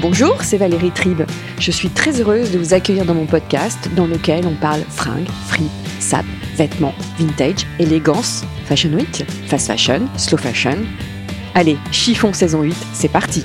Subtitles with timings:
[0.00, 1.22] Bonjour, c'est Valérie Tribe.
[1.58, 5.28] Je suis très heureuse de vous accueillir dans mon podcast dans lequel on parle fringues,
[5.48, 6.24] fripe, sap,
[6.56, 10.78] vêtements, vintage, élégance, fashion week, fast fashion, slow fashion.
[11.54, 13.44] Allez, chiffon saison 8, c'est parti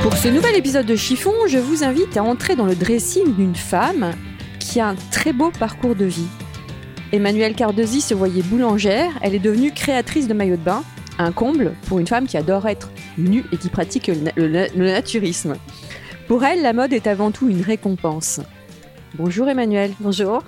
[0.00, 3.56] Pour ce nouvel épisode de Chiffon, je vous invite à entrer dans le dressing d'une
[3.56, 4.12] femme
[4.60, 6.28] qui a un très beau parcours de vie.
[7.12, 10.82] Emmanuelle Cardesi se voyait boulangère, elle est devenue créatrice de maillots de bain,
[11.18, 14.86] un comble pour une femme qui adore être nue et qui pratique le, le- le
[14.86, 15.56] naturisme.
[16.28, 18.40] Pour elle, la mode est avant tout une récompense.
[19.14, 19.92] Bonjour Emmanuel.
[20.00, 20.42] Bonjour.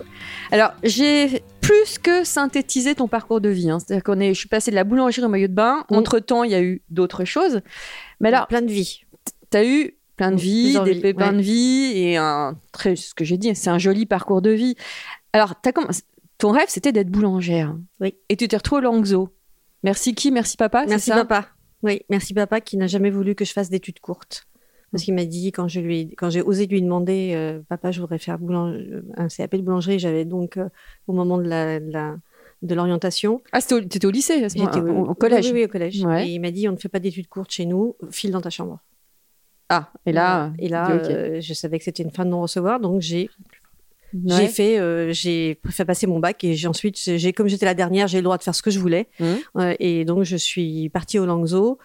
[0.51, 3.71] Alors, j'ai plus que synthétisé ton parcours de vie.
[3.71, 3.79] hein.
[3.79, 5.85] C'est-à-dire qu'on est, je suis passée de la boulangerie au maillot de bain.
[5.91, 7.61] Entre-temps, il y a eu d'autres choses.
[8.21, 9.03] Mais alors, plein de vie.
[9.51, 11.37] tu as eu plein de plusieurs des vies, pépins ouais.
[11.37, 14.75] de vie et un très, ce que j'ai dit, c'est un joli parcours de vie.
[15.33, 16.03] Alors, t'as commencé-
[16.39, 17.77] ton rêve, c'était d'être boulangère.
[18.01, 18.15] Oui.
[18.29, 19.29] Et tu t'es retrouvée au Langzo.
[19.83, 20.31] Merci qui?
[20.33, 21.17] Merci papa Merci ça?
[21.25, 21.49] papa.
[21.83, 24.45] Oui, merci papa qui n'a jamais voulu que je fasse d'études courtes.
[24.91, 27.93] Parce qu'il m'a dit quand je lui ai- quand j'ai osé lui demander euh, papa
[27.93, 30.69] je voudrais faire euh, un CAP de boulangerie j'avais donc euh,
[31.07, 32.17] au moment de la, de la-
[32.63, 35.45] de l'orientation Ah, c'était au, t'étais au lycée, à ce moment- au, au collège.
[35.49, 36.27] oui, oui, au collège Ouais.
[36.27, 38.49] et il m'a dit on ne fait pas d'études courtes chez nous file dans ta
[38.49, 38.79] chambre
[39.69, 42.41] Ah, et là, et là tu euh, je savais que c'était une fin de non
[42.41, 43.29] recevoir donc j'ai
[44.15, 44.37] Ouais.
[44.37, 47.75] J'ai fait, euh, j'ai fait passer mon bac et j'ai ensuite, j'ai comme j'étais la
[47.75, 49.09] dernière, j'ai le droit de faire ce que je voulais.
[49.21, 49.39] Mhm.
[49.57, 51.79] Euh, et donc je suis partie au Langzhou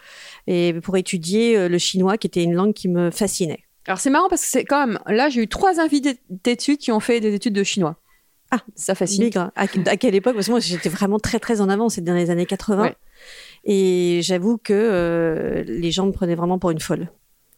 [0.46, 3.60] et pour étudier euh, le chinois, qui était une langue qui me fascinait.
[3.86, 6.90] Alors c'est marrant parce que c'est quand même là j'ai eu trois invités d'études qui
[6.90, 7.96] ont fait des études de chinois.
[8.50, 9.24] Ah, ça fascine.
[9.24, 9.50] Bigre.
[9.56, 10.34] À, à quelle époque?
[10.34, 12.82] Parce que moi j'étais vraiment très très en avance, c'était dans les années 80.
[12.82, 12.94] Ouais.
[13.64, 17.08] Et j'avoue que euh, les gens me prenaient vraiment pour une folle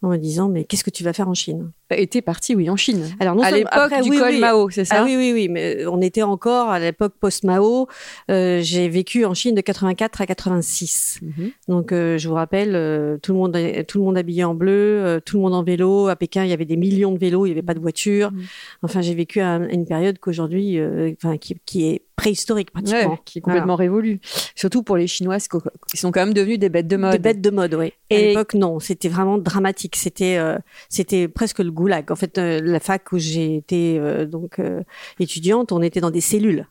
[0.01, 1.71] en me disant mais qu'est-ce que tu vas faire en Chine?
[1.89, 3.03] Et t'es parti oui en Chine.
[3.19, 4.39] Alors non à l'époque du oui, col oui.
[4.39, 4.97] Mao, c'est ça?
[4.99, 7.87] Ah oui, oui, oui, mais on était encore à l'époque post-Mao.
[8.29, 11.19] Euh, j'ai vécu en Chine de 84 à 86.
[11.21, 11.51] Mhm.
[11.67, 14.71] Donc, euh, je vous rappelle, euh, tout le monde, tout le monde habillé en bleu,
[14.71, 16.07] euh, tout le monde en vélo.
[16.07, 18.31] À Pékin, il y avait des millions de vélos, il n'y avait pas de voitures.
[18.31, 18.43] Mhm.
[18.83, 23.11] Enfin, j'ai vécu à une période qu'aujourd'hui, euh, enfin, qui, qui est préhistorique pratiquement.
[23.11, 24.19] Ouais, qui est complètement révolu.
[24.55, 25.61] Surtout pour les Chinois, c'est qu'au-
[25.93, 27.13] ils sont quand même devenus des bêtes de mode.
[27.13, 27.93] Des bêtes de mode, oui.
[28.11, 29.95] À Et- l'époque, non, c'était vraiment dramatique.
[29.95, 30.57] C'était, euh,
[30.89, 32.11] c'était presque le goulag.
[32.11, 34.81] En fait, euh, la fac où j'ai été euh, donc euh,
[35.19, 36.67] étudiante, on était dans des cellules.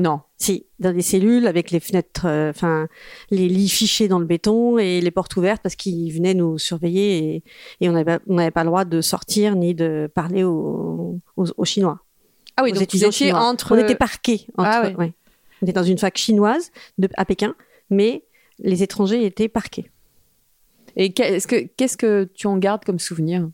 [0.00, 0.20] Non.
[0.36, 2.86] Si, dans des cellules avec les fenêtres, euh, enfin
[3.32, 7.18] les lits fichés dans le béton et les portes ouvertes parce qu'ils venaient nous surveiller
[7.18, 7.42] et,
[7.80, 11.18] et on n'avait pas, on n'avait pas le droit de sortir ni de parler aux,
[11.36, 11.98] aux, aux Chinois.
[12.58, 13.40] Ah oui, aux donc étudiants étiez chinois.
[13.42, 13.72] entre.
[13.74, 14.46] On était parqués.
[14.56, 14.94] Entre, Ah ouais.
[14.96, 15.12] ouais.
[15.62, 17.54] On était dans une fac chinoise de, à Pékin,
[17.90, 18.24] mais
[18.58, 19.90] les étrangers étaient parqués.
[20.96, 23.48] Et qu'est-ce que qu'est-ce que tu en gardes comme souvenir?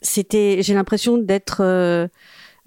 [0.00, 2.08] C'était, j'ai l'impression d'être, euh,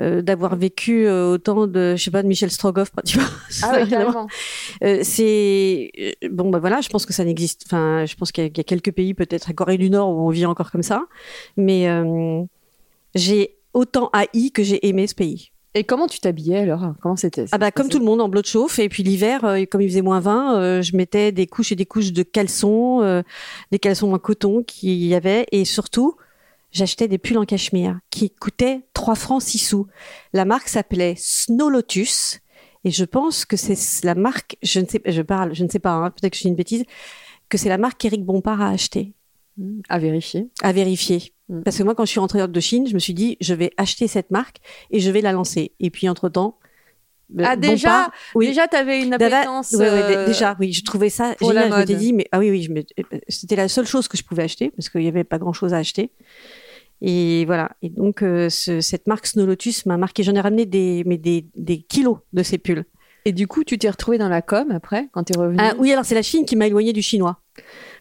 [0.02, 3.28] euh, d'avoir vécu euh, autant de, je sais pas, de Michel Strogoff, tu vois.
[3.64, 3.94] Ah oui.
[4.84, 8.44] Euh, c'est euh, bon bah voilà je pense que ça n'existe enfin je pense qu'il
[8.44, 10.84] y, y a quelques pays peut-être à Corée du Nord où on vit encore comme
[10.84, 11.06] ça
[11.56, 12.44] mais euh,
[13.14, 15.52] j'ai autant haï que j'ai aimé ce pays.
[15.78, 16.94] Et comment tu t'habillais alors?
[17.02, 17.46] Comment c'était?
[17.52, 18.80] Ah bah comme tout le monde en bleu de chauffe.
[18.80, 21.76] Et puis l'hiver euh, comme il faisait moins 20 euh, je mettais des couches et
[21.76, 23.22] des couches de caleçons euh,
[23.72, 25.46] des caleçons en coton qu'il y avait.
[25.52, 26.16] Et surtout
[26.72, 29.88] j'achetais des pulls en cachemire qui coûtaient 3 francs 6 sous.
[30.32, 32.40] La marque s'appelait Snow Lotus.
[32.86, 35.80] Et je pense que c'est la marque je ne sais je parle je ne sais
[35.80, 36.86] pas hein, peut-être que je dis une bêtise
[37.50, 39.12] que c'est la marque qu'Éric Bompard a acheté.
[39.90, 40.50] À vérifier.
[40.62, 41.35] à vérifier.
[41.50, 41.62] Mm.
[41.62, 43.72] Parce que moi, quand je suis rentrée de Chine, je me suis dit, je vais
[43.78, 44.58] acheter cette marque
[44.92, 45.74] et je vais la lancer.
[45.80, 46.58] Et puis, entre-temps,
[47.40, 48.48] Ah Bompard- déjà, oui.
[48.48, 49.72] déjà t'avais une appétence.
[49.74, 51.74] ouais, ouais, euh, dé- déjà, oui, je trouvais ça pour la génial.
[51.74, 52.84] Je m'étais dit, mais ah oui, oui, me-
[53.30, 55.78] c'était la seule chose que je pouvais acheter parce qu'il n'y avait pas grand-chose à
[55.78, 56.12] acheter.
[57.02, 57.72] Et voilà.
[57.82, 60.24] Et donc, euh, ce- cette marque Snow Lotus m'a marqué.
[60.24, 62.86] J'en ai ramené des, mais des, des kilos de ces pulls.
[63.26, 65.58] Et du coup, tu t'es retrouvée dans la com après, quand t'es revenue?
[65.60, 67.40] Ah, oui, alors c'est la Chine qui m'a éloignée du chinois.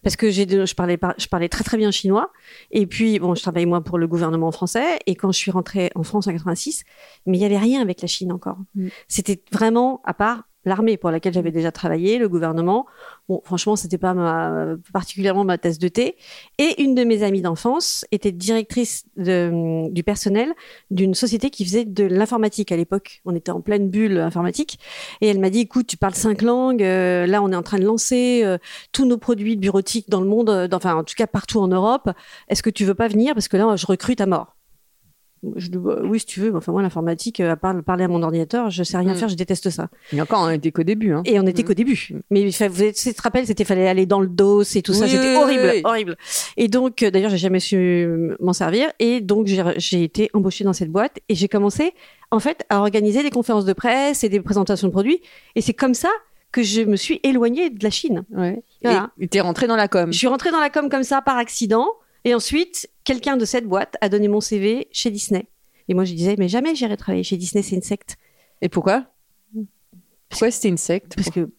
[0.03, 2.33] Parce que j'ai, je parlais, pas- je parlais très très bien chinois.
[2.71, 4.99] Et puis, bon, je travaillais moi pour le gouvernement français.
[5.07, 6.85] Et quand je suis rentrée en France en 86,
[7.27, 8.59] mais il y avait rien avec la Chine encore.
[8.75, 8.89] Mm.
[9.09, 12.87] C'était vraiment, à part l'armée pour laquelle j'avais déjà travaillé, le gouvernement.
[13.29, 16.17] Bon, franchement, c'était pas ma, particulièrement ma tasse de thé.
[16.59, 20.53] Et une de mes amies d'enfance était directrice de, du personnel
[20.91, 23.21] d'une société qui faisait de l'informatique à l'époque.
[23.25, 24.79] On était en pleine bulle informatique.
[25.21, 26.83] Et elle m'a dit, écoute, tu parles cinq langues.
[26.83, 28.59] euh, là, on est en train de lancer euh,
[28.93, 31.69] tous nos produits bureautiques dans le monde, euh, dans- enfin, en tout cas partout en
[31.69, 32.11] Europe.
[32.49, 33.35] Est-ce que tu veux pas venir?
[33.35, 34.57] Parce que là, je recrute à mort.
[35.57, 35.69] Je
[36.05, 36.55] oui, si tu veux.
[36.57, 39.17] Enfin, moi, l'informatique, euh, à part parler à mon ordinateur, je sais rien Mm.
[39.17, 39.89] faire, je déteste ça.
[40.13, 41.13] Et encore, on était qu'au début.
[41.13, 41.23] Hein.
[41.25, 41.67] Et on n'était Mm.
[41.67, 42.09] qu'au début.
[42.31, 45.07] Mais vous te rappelles, c'était fallait aller dans le dos et tout ça.
[45.07, 45.81] C'était oui, horrible, oui.
[45.85, 46.17] horrible.
[46.57, 48.09] Et donc, euh, d'ailleurs, j'ai jamais su
[48.41, 48.89] m'en servir.
[48.99, 51.93] Et donc, j'ai été embauchée dans cette boîte et j'ai commencé,
[52.31, 55.21] en fait, à organiser des conférences de presse et des présentations de produits.
[55.55, 56.09] Et c'est comme ça
[56.53, 58.25] que je me suis éloignée de la Chine.
[58.31, 58.63] Ouais.
[58.83, 59.11] Voilà.
[59.19, 60.13] Et t'es rentré dans la com.
[60.13, 61.89] Je suis rentrée dans la com comme ça par accident.
[62.25, 65.49] Et ensuite, quelqu'un de cette boîte a donné mon CV chez Disney.
[65.89, 68.17] Et moi, je disais, mais jamais j'irai travailler chez Disney, c'est une secte.
[68.63, 69.07] Et pourquoi?
[70.29, 71.15] Pourquoi c'était une secte?
[71.17, 71.51] Parce que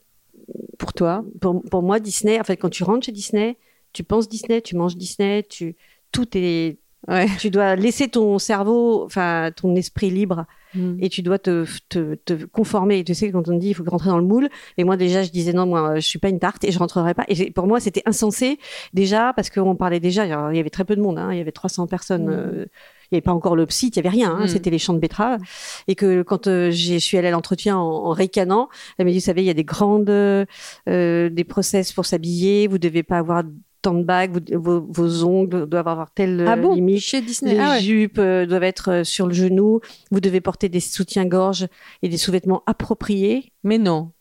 [0.78, 1.24] pour toi?
[1.40, 3.58] pour, pour moi, Disney, en fait, quand tu rentres chez Disney,
[3.94, 5.76] tu penses Disney, tu manges Disney, tu,
[6.12, 7.28] tout est, Ouais.
[7.40, 10.98] tu dois laisser ton cerveau, enfin, ton esprit libre Mm.
[11.00, 13.02] et tu dois te, te, te conformer.
[13.06, 15.30] Tu sais, quand on dit il faut rentrer dans le moule, et moi déjà, je
[15.32, 17.24] disais non, moi, je suis pas une tarte et je rentrerai pas.
[17.30, 18.60] Et pour moi, c'était insensé
[18.94, 21.38] déjà parce qu'on parlait déjà, alors, il y avait très peu de monde, hein, il
[21.38, 22.26] y avait 300 personnes.
[22.26, 22.30] Mm.
[22.30, 22.66] euh,
[23.12, 24.48] il n'y avait pas encore le site, il y avait rien, hein, Mm.
[24.48, 25.40] c'était les champs de betteraves.
[25.88, 28.68] Et que quand euh, je suis allée à l'entretien en, en ricanant,
[28.98, 32.68] elle m'a dit, vous savez, il y a des grandes, euh, des process pour s'habiller,
[32.68, 33.44] vous devez pas avoir
[33.86, 36.74] tant de bagues, vous- vos, vos ongles doivent avoir telle euh, Ah bon?
[36.74, 37.00] limite.
[37.02, 37.54] Chez Disney.
[37.54, 37.82] Les Ah ouais.
[37.82, 39.80] jupes euh, doivent être euh, sur le genou.
[40.12, 41.68] Vous devez porter des soutiens-gorge
[42.02, 43.52] et des sous-vêtements appropriés.
[43.64, 44.12] Mais non.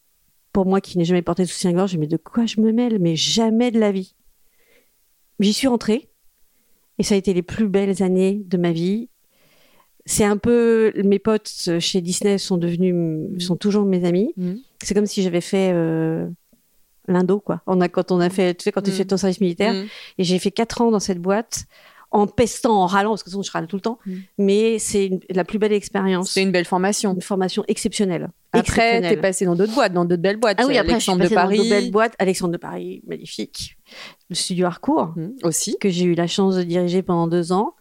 [0.52, 2.98] Pour moi qui n'ai jamais porté de soutien-gorge, mais de quoi je me mêle?
[3.00, 4.14] Mais jamais de la vie.
[5.40, 6.08] J'y suis rentrée
[6.98, 9.08] et ça a été les plus belles années de ma vie.
[10.06, 14.32] C'est un peu mes potes euh, chez Disney sont devenus, sont toujours mes amis.
[14.36, 14.52] Mm.
[14.82, 16.28] C'est comme si j'avais fait euh,
[17.08, 17.60] l'indo quoi.
[17.66, 18.94] On a quand on a fait, tu sais, quand tu Mm.
[18.94, 19.72] fais ton service militaire.
[19.74, 19.86] Mm.
[20.18, 21.64] Et j'ai fait quatre ans dans cette boîte
[22.10, 23.98] en pestant, en râlant, parce que sinon je râle tout le temps.
[24.06, 24.12] Mm.
[24.38, 26.28] Mais c'est la plus belle expérience.
[26.28, 27.12] C'était une belle formation.
[27.12, 28.30] une formation exceptionnelle.
[28.52, 30.58] Après, t'es passé dans d'autres boîtes, dans d'autres belles boîtes.
[30.60, 31.58] Ah oui, après, je suis Alexandre de passée dans Paris.
[31.58, 32.14] de belles boîtes.
[32.20, 33.76] Alexandre de Paris, magnifique.
[34.30, 35.12] Le studio Harcourt.
[35.42, 35.76] Aussi.
[35.80, 37.74] que j'ai eu la chance de diriger pendant deux ans,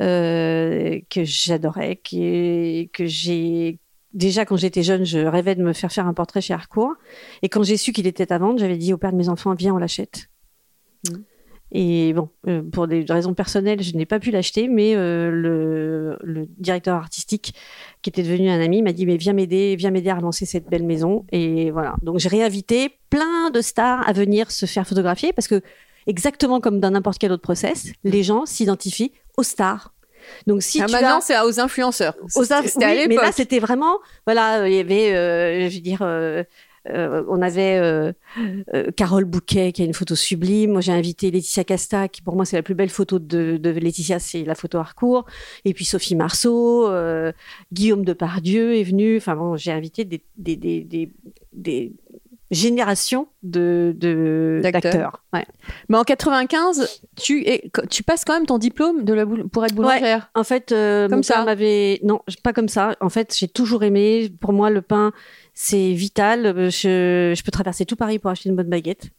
[0.00, 3.78] euh, que j'adorais, qui- que j'ai...
[4.18, 6.94] Déjà, quand j'étais jeune, je rêvais de me faire faire un portrait chez Harcourt.
[7.42, 9.54] Et quand j'ai su qu'il était à vendre, j'avais dit au père de mes enfants,
[9.54, 10.28] viens, on l'achète.
[11.08, 11.18] Mm.
[11.70, 16.18] Et bon, euh, pour des raisons personnelles, je n'ai pas pu l'acheter, mais euh, le,
[16.24, 17.54] le directeur artistique,
[18.02, 20.68] qui était devenu un ami, m'a dit mais viens m'aider, viens m'aider à relancer cette
[20.68, 21.24] belle maison.
[21.30, 21.94] Et voilà.
[22.02, 25.60] Donc j'ai réinvité plein de stars à venir se faire photographier parce que
[26.08, 29.94] exactement comme dans n'importe quel autre process, les gens s'identifient aux stars.
[30.46, 32.16] Donc si Ah, tu maintenant, as c'est aux influenceurs.
[32.36, 36.00] aux inf- à mais là c'était vraiment voilà il y avait euh, je veux dire
[36.02, 36.42] euh,
[36.88, 38.12] euh, on avait
[38.96, 40.70] Carole Bouquet qui a une photo sublime.
[40.72, 43.70] Moi, j'ai invité Laetitia Casta, qui pour moi c'est la plus belle photo de, de
[43.70, 45.26] Laetitia, c'est la photo Harcourt.
[45.66, 46.88] Et puis Sophie Marceau,
[47.72, 49.18] Guillaume Depardieu est venu.
[49.18, 51.10] Enfin bon, j'ai invité des, des, des,
[51.52, 51.92] des,
[52.50, 55.22] des générations de de- D'acteurs.
[55.32, 55.44] Ouais.
[55.88, 59.64] Mais en 95, tu, es, tu passes quand même ton diplôme de la boul- pour
[59.64, 60.30] être boulangère.
[60.34, 62.96] En fait, euh, Comme mon ça père m'avait non, pas comme ça.
[63.00, 64.30] En fait, j'ai toujours aimé.
[64.40, 65.12] Pour moi, le pain,
[65.54, 66.46] c'est vital.
[66.46, 69.10] Euh, Je, je peux traverser tout Paris pour acheter une bonne baguette.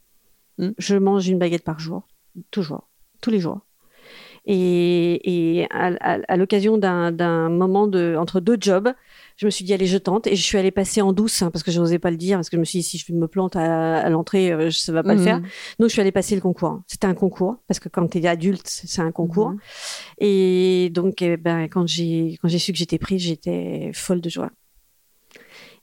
[0.58, 0.70] Mm.
[0.78, 2.08] Je mange une baguette par jour,
[2.52, 2.90] toujours,
[3.22, 3.60] tous les jours.
[4.46, 8.90] Et, et à, à- à l'occasion d'un d'un moment de entre deux jobs,
[9.42, 11.50] je me suis dit allez je tente et je suis allée passer en douce hein,
[11.50, 13.14] parce que je n'osais pas le dire parce que je me suis dit si je
[13.14, 15.24] me plante à, à l'entrée, euh, ça va pas le Mhm.
[15.26, 15.40] faire.
[15.80, 16.82] Donc je suis allée passer le concours.
[16.88, 19.52] C'était un concours parce que quand tu es adulte, c'est un concours.
[19.52, 19.60] Mhm.
[20.20, 24.30] Et donc, eh ben, quand j'ai quand j'ai su que j'étais prise, j'étais folle de
[24.30, 24.52] joie.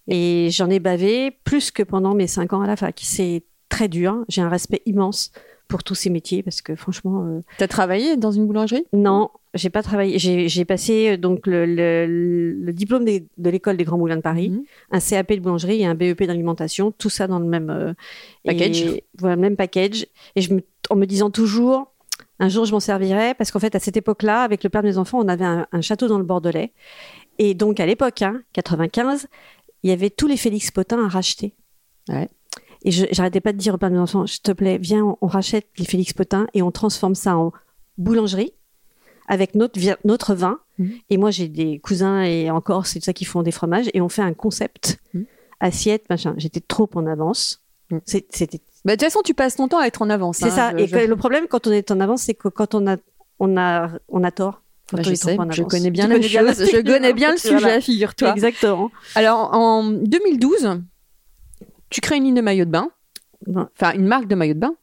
[0.09, 3.01] Et j'en ai bavé plus que pendant mes cinq ans à la fac.
[3.03, 4.25] C'est très dur.
[4.29, 5.33] J'ai un respect immense
[5.69, 8.85] pour tous ces métiers parce que franchement, euh, T'as travaillé dans une boulangerie?
[8.93, 10.19] Non, j'ai pas travaillé.
[10.19, 14.23] J'ai passé euh, donc le, le- le diplôme des- de l'école des Grands Moulins de
[14.23, 14.65] Paris, Mhm.
[14.93, 17.93] un CAP de boulangerie et un BEP d'alimentation, tout ça dans le même euh,
[18.45, 18.81] Package.
[18.83, 20.07] et- voilà, même package.
[20.37, 20.61] Et je me,
[20.91, 21.93] en me disant toujours,
[22.39, 24.89] un jour je m'en servirai, parce qu'en fait à cette époque-là, avec le père de
[24.89, 26.73] mes enfants, on avait un, un château dans le Bordelais.
[27.39, 29.27] Et donc à l'époque, hein, 95,
[29.83, 31.55] il y avait tous les Félix Potin à racheter.
[32.09, 32.29] Ouais.
[32.85, 35.05] Et je j'arrêtais pas de dire au père de mes enfants, s'il te plaît, viens,
[35.05, 37.53] on, on rachète les Félix Potin et on transforme ça en
[37.99, 38.53] boulangerie
[39.29, 40.59] avec notre, notre vin.
[40.79, 40.91] Mhm.
[41.11, 43.87] Et moi, j'ai des cousins et encore, c'est ça qui font des fromages.
[43.95, 45.25] Et on fait un concept, Mhm.
[45.61, 46.35] assiette, machin.
[46.37, 47.63] J'étais trop en avance.
[47.91, 48.01] Mhm.
[48.05, 50.37] C'était Bah, de toute façon, tu passes ton temps à être en avance.
[50.39, 50.51] c'est hein.
[50.51, 50.71] ça.
[50.73, 52.97] Je- et je- le problème quand on est en avance, c'est que quand on a,
[53.41, 54.63] on a, on a tort.
[54.93, 57.81] Bah, je sais, je connais bien la chose, je connais bien le sujet, Voilà.
[57.81, 58.31] figure-toi.
[58.33, 58.93] Exactement.
[59.17, 60.81] Alors, en 2012,
[61.91, 62.89] tu crées une ligne de maillot de bain,
[63.49, 64.75] enfin une marque de maillot de bain.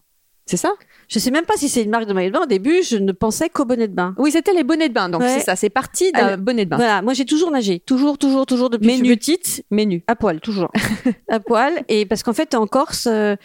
[0.45, 0.73] C'est ça?
[1.13, 2.41] Je sais même pas si c'est une marque de maillot de bain.
[2.41, 4.15] Au début, je ne pensais qu'au bonnet de bain.
[4.17, 5.09] Oui, c'était les bonnets de bain.
[5.09, 5.29] Donc Ouais.
[5.37, 6.77] c'est ça, c'est parti d'un bonnet de bain.
[6.77, 9.17] Voilà, moi j'ai toujours nagé, toujours, toujours, toujours depuis Mais que je suis nu.
[9.17, 10.03] petite, Menu.
[10.07, 10.71] à poil, toujours,
[11.29, 11.71] à poil.
[11.87, 13.35] Et parce qu'en fait, en Corse, euh,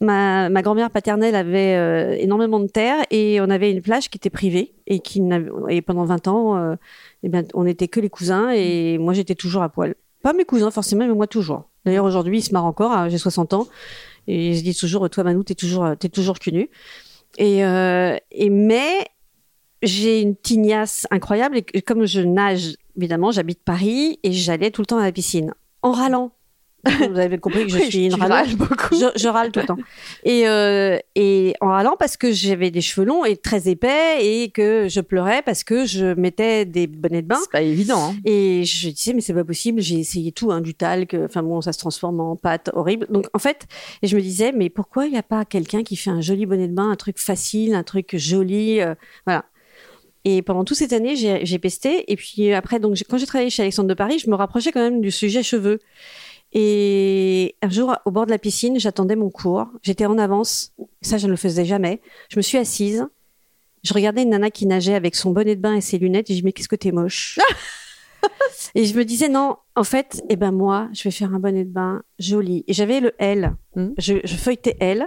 [0.00, 4.16] ma, ma grand-mère paternelle avait euh, énormément de terre et on avait une plage qui
[4.18, 5.20] était privée et qui
[5.68, 6.76] et pendant 20 ans, euh,
[7.24, 9.96] eh bien, on n'était que les cousins et moi j'étais toujours à poil.
[10.22, 11.68] Pas mes cousins forcément, mais moi toujours.
[11.84, 12.92] D'ailleurs aujourd'hui, ils se marrent encore.
[12.92, 13.66] hein, j'ai 60 ans
[14.28, 16.68] et se disent toujours, toi Manou, t'es toujours, t'es toujours cul nu.
[17.36, 19.06] Et, euh, et mais
[19.82, 24.86] j'ai une tignasse incroyable et comme je nage, évidemment, j'habite Paris et j'allais tout le
[24.86, 26.32] temps à la piscine en râlant.
[26.86, 28.94] Vous avez compris que je suis une râles beaucoup.
[28.94, 29.76] Je, je râle tout le temps.
[30.24, 34.50] Et, euh, et en râlant parce que j'avais des cheveux longs et très épais et
[34.50, 37.38] que je pleurais parce que je mettais des bonnets de bain.
[37.40, 38.10] C'est pas évident.
[38.12, 38.16] hein.
[38.24, 41.42] Et je disais, mais c'est pas possible, j'ai essayé tout, hein, du talc, euh, enfin
[41.42, 43.06] bon, ça se transforme en pâte horrible.
[43.10, 43.66] Donc en fait,
[44.02, 46.46] et je me disais, mais pourquoi il n'y a pas quelqu'un qui fait un joli
[46.46, 48.94] bonnet de bain, un truc facile, un truc joli, euh,
[49.26, 49.44] voilà.
[50.24, 52.10] Et pendant toutes ces années, j'ai pesté.
[52.12, 54.80] Et puis après, donc quand j'ai travaillé chez Alexandre de Paris, je me rapprochais quand
[54.82, 55.78] même du sujet cheveux.
[56.52, 59.66] Et un jour, au bord de la piscine, j'attendais mon cours.
[59.82, 60.72] J'étais en avance.
[61.02, 62.00] Ça, je ne le faisais jamais.
[62.30, 63.06] Je me suis assise.
[63.84, 66.30] Je regardais une nana qui nageait avec son bonnet de bain et ses lunettes.
[66.30, 67.38] Et je dis, mais qu'est-ce que t'es moche?
[68.74, 71.64] et je me disais, non, en fait, eh ben moi, je vais faire un bonnet
[71.64, 72.64] de bain joli.
[72.66, 73.54] Et j'avais le L.
[73.76, 73.94] Mhm.
[73.98, 75.06] Je, je feuilletais L.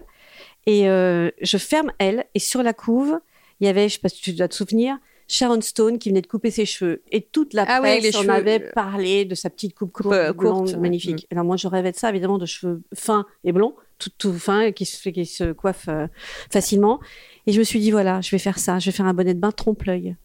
[0.68, 2.26] Et euh, je ferme L.
[2.36, 3.20] Et sur la couve,
[3.60, 4.98] il y avait, je sais pas si tu dois te souvenir,
[5.32, 7.02] Sharon Stone qui venait de couper ses cheveux.
[7.10, 9.74] Et toute la Ah oui, presse les en cheveux, avait euh, parlé de sa petite
[9.74, 11.26] coupe courte, euh, blonde, courte, magnifique.
[11.32, 14.74] Alors moi, je rêvais de ça, évidemment, de cheveux fins et blonds, tout, tout fins,
[14.74, 16.08] qui se, qui se coiffent euh,
[16.52, 17.00] facilement.
[17.48, 18.80] Et je me suis dit, voilà, je vais faire ça.
[18.80, 20.18] Je vais faire un bonnet de bain trompe-l'œil.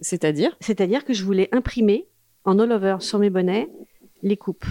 [0.00, 0.56] C'est-à-dire?
[0.60, 2.06] C'est-à-dire que je voulais imprimer
[2.44, 3.68] en all over sur mes bonnets
[4.22, 4.66] les coupes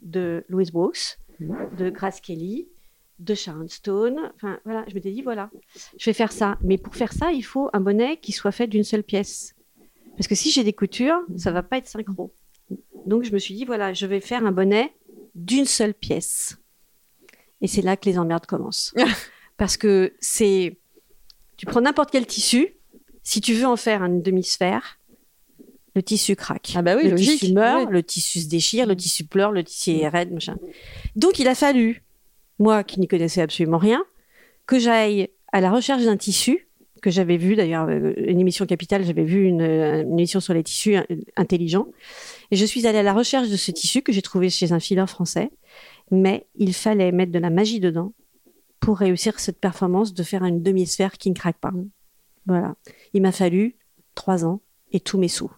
[0.00, 2.68] de Louise Brooks, de Grace Kelly,
[3.18, 4.18] de Sharon Stone.
[4.36, 5.50] Enfin, voilà, je m'étais dit, voilà,
[5.98, 6.58] je vais faire ça.
[6.62, 9.54] Mais pour faire ça, il faut un bonnet qui soit fait d'une seule pièce.
[10.16, 12.32] Parce que si j'ai des coutures, ça va pas être synchro.
[13.06, 14.92] Donc, je me suis dit, voilà, je vais faire un bonnet
[15.34, 16.56] d'une seule pièce.
[17.60, 18.94] Et c'est là que les emmerdes commencent.
[19.56, 20.78] Parce que c'est.
[21.56, 22.68] Tu prends n'importe quel tissu,
[23.22, 24.98] si tu veux en faire une demi-sphère,
[25.94, 26.72] le tissu craque.
[26.76, 27.40] Ah bah oui, le logique.
[27.40, 27.92] tissu meurt, Oui.
[27.92, 30.56] le tissu se déchire, le tissu pleure, le tissu est raide, machin.
[31.14, 32.04] Donc il a fallu,
[32.58, 34.04] moi qui n'y connaissais absolument rien,
[34.66, 36.66] que j'aille à la recherche d'un tissu
[37.02, 40.54] que j'avais vu d'ailleurs euh, une émission Capitale, j'avais vu une, euh, une émission sur
[40.54, 41.04] les tissus euh,
[41.36, 41.86] intelligents
[42.50, 44.80] et je suis allée à la recherche de ce tissu que j'ai trouvé chez un
[44.80, 45.50] fileur français,
[46.10, 48.12] mais il fallait mettre de la magie dedans
[48.80, 51.72] pour réussir cette performance de faire une demi-sphère qui ne craque pas.
[52.46, 52.74] Voilà.
[53.14, 53.76] Il m'a fallu
[54.14, 54.60] trois ans
[54.92, 55.50] et tous mes sous.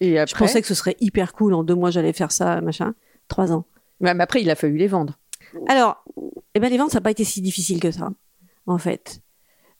[0.00, 1.52] Et Je pensais que ce serait hyper cool.
[1.52, 2.94] En deux mois, j'allais faire ça, machin.
[3.28, 3.66] Trois ans.
[4.00, 5.18] Mais après, il a fallu les vendre.
[5.68, 6.02] Alors,
[6.54, 8.10] eh ben, les ventes, ça n'a pas été si difficile que ça,
[8.66, 9.22] en fait.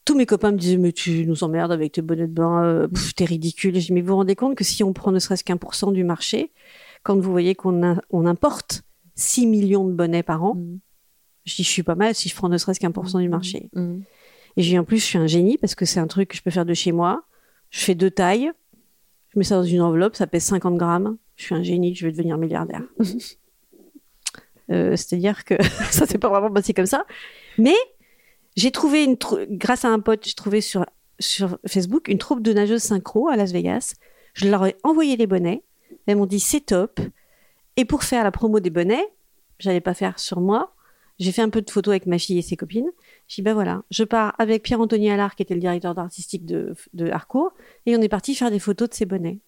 [0.04, 2.88] Tous mes copains me disaient, mais tu nous emmerdes avec tes bonnets de bain, euh,
[3.16, 3.74] t'es ridicule.
[3.78, 5.74] Je dis, mais vous vous rendez compte que si on prend ne serait-ce qu'un pour
[5.74, 6.52] cent du marché,
[7.02, 8.82] quand vous voyez qu'on on importe
[9.14, 10.78] 6 millions de bonnets par an, Mm.
[11.44, 13.28] je dis, je suis pas mal si je prends ne serait-ce qu'un pour cent du
[13.28, 13.68] marché.
[13.74, 13.98] Mm.
[14.56, 16.42] Et j'ai en plus, je suis un génie parce que c'est un truc que je
[16.42, 17.24] peux faire de chez moi.
[17.70, 18.50] Je fais deux tailles.
[19.32, 21.16] Je mets ça dans une enveloppe, ça pèse 50 grammes.
[21.36, 22.82] Je suis un génie, je vais devenir milliardaire.
[24.70, 25.54] Euh, C'est-à-dire que
[25.90, 27.04] ça s'est pas vraiment passé comme ça.
[27.58, 27.74] Mais
[28.56, 29.16] j'ai trouvé, une
[29.50, 30.86] grâce à un pote, j'ai trouvé sur,
[31.18, 33.94] sur Facebook une troupe de nageuses synchro à Las Vegas.
[34.34, 35.62] Je leur ai envoyé les bonnets.
[36.06, 37.00] Elles m'ont dit c'est top.
[37.76, 39.06] Et pour faire la promo des bonnets,
[39.58, 40.74] j'allais pas faire sur moi.
[41.18, 42.90] J'ai fait un peu de photos avec ma fille et ses copines.
[43.28, 46.74] Je dis, ben voilà, je pars avec Pierre-Anthony Allard, qui était le directeur artistique de,
[46.94, 47.52] de Harcourt,
[47.84, 49.38] et on est parti faire des photos de ces bonnets.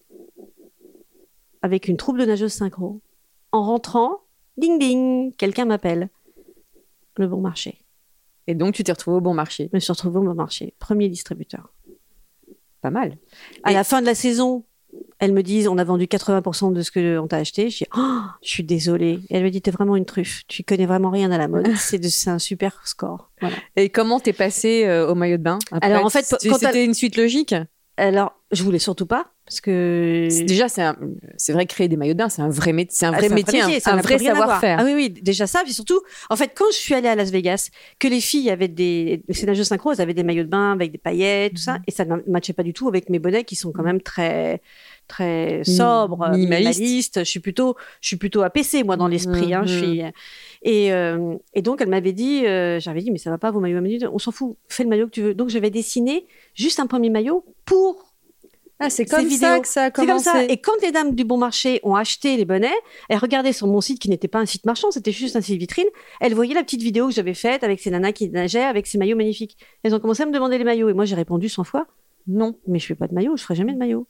[1.63, 3.01] Avec une troupe de nageuses synchro.
[3.51, 4.22] En rentrant,
[4.57, 6.09] ding ding, quelqu'un m'appelle.
[7.17, 7.79] Le bon marché.
[8.47, 9.69] Et donc, tu t'es retrouvé au bon marché.
[9.71, 10.73] Je me suis retrouvée au bon marché.
[10.79, 11.71] Premier distributeur.
[12.81, 13.17] Pas mal.
[13.63, 14.65] À Et- la fin de la saison,
[15.19, 17.69] elles me disent, on a vendu 80% de ce qu'on t'a acheté.
[17.69, 19.19] Je dis, oh, je suis désolée.
[19.29, 20.41] Et elle me dit, t'es vraiment une truffe.
[20.47, 21.67] Tu connais vraiment rien à la mode.
[21.77, 23.31] C'est un super score.
[23.39, 23.55] Voilà.
[23.75, 26.93] Et comment t'es passé euh, au maillot de bain après Alors, en fait, c'était une
[26.93, 27.55] suite logique?
[27.95, 30.27] Alors, je voulais surtout pas, parce que.
[30.45, 30.95] Déjà, c'est un-
[31.37, 33.29] c'est vrai créer des maillots de bain, c'est un vrai métier, c'est un Ah, vrai
[33.29, 34.77] métier, un, ça un n'a vrai savoir-faire.
[34.79, 35.61] Ah oui, oui, déjà ça.
[35.63, 37.69] Puis surtout, en fait, quand je suis allée à Las Vegas,
[37.99, 39.23] que les filles avaient des.
[39.29, 41.63] Ces nageuses synchro, elles avaient des maillots de bain avec des paillettes, tout Mhm.
[41.75, 41.77] ça.
[41.87, 44.61] Et ça ne matchait pas du tout avec mes bonnets qui sont quand même très
[45.09, 46.79] très sobres, Minimaliste.
[46.79, 47.19] minimalistes.
[47.19, 49.53] Je suis plutôt, je suis plutôt APC moi dans l'esprit.
[49.53, 49.79] hein, je Mhm.
[49.79, 50.01] suis
[50.61, 53.59] et, euh, et donc elle m'avait dit, euh, j'avais dit mais ça va pas vos
[53.59, 53.81] maillots.
[54.13, 55.33] On s'en fout, fais le maillot que tu veux.
[55.33, 58.12] Donc j'avais dessiné juste un premier maillot pour
[58.79, 60.25] Ah, c'est Ces comme ça que ça a C'est comme commencé.
[60.25, 60.43] ça.
[60.45, 62.73] Et quand les dames du bon marché ont acheté les bonnets,
[63.07, 65.59] elles regardaient sur mon site qui n'était pas un site marchand, c'était juste un site
[65.59, 65.85] vitrine.
[66.19, 68.97] Elles voyaient la petite vidéo que j'avais faite avec ces nanas qui nageaient avec ces
[68.97, 69.57] maillots magnifiques.
[69.83, 71.87] Elles ont commencé à me demander les maillots et moi j'ai répondu 100 fois
[72.27, 72.57] Non.
[72.67, 74.07] mais je fais pas de maillot, je ferai jamais de maillot.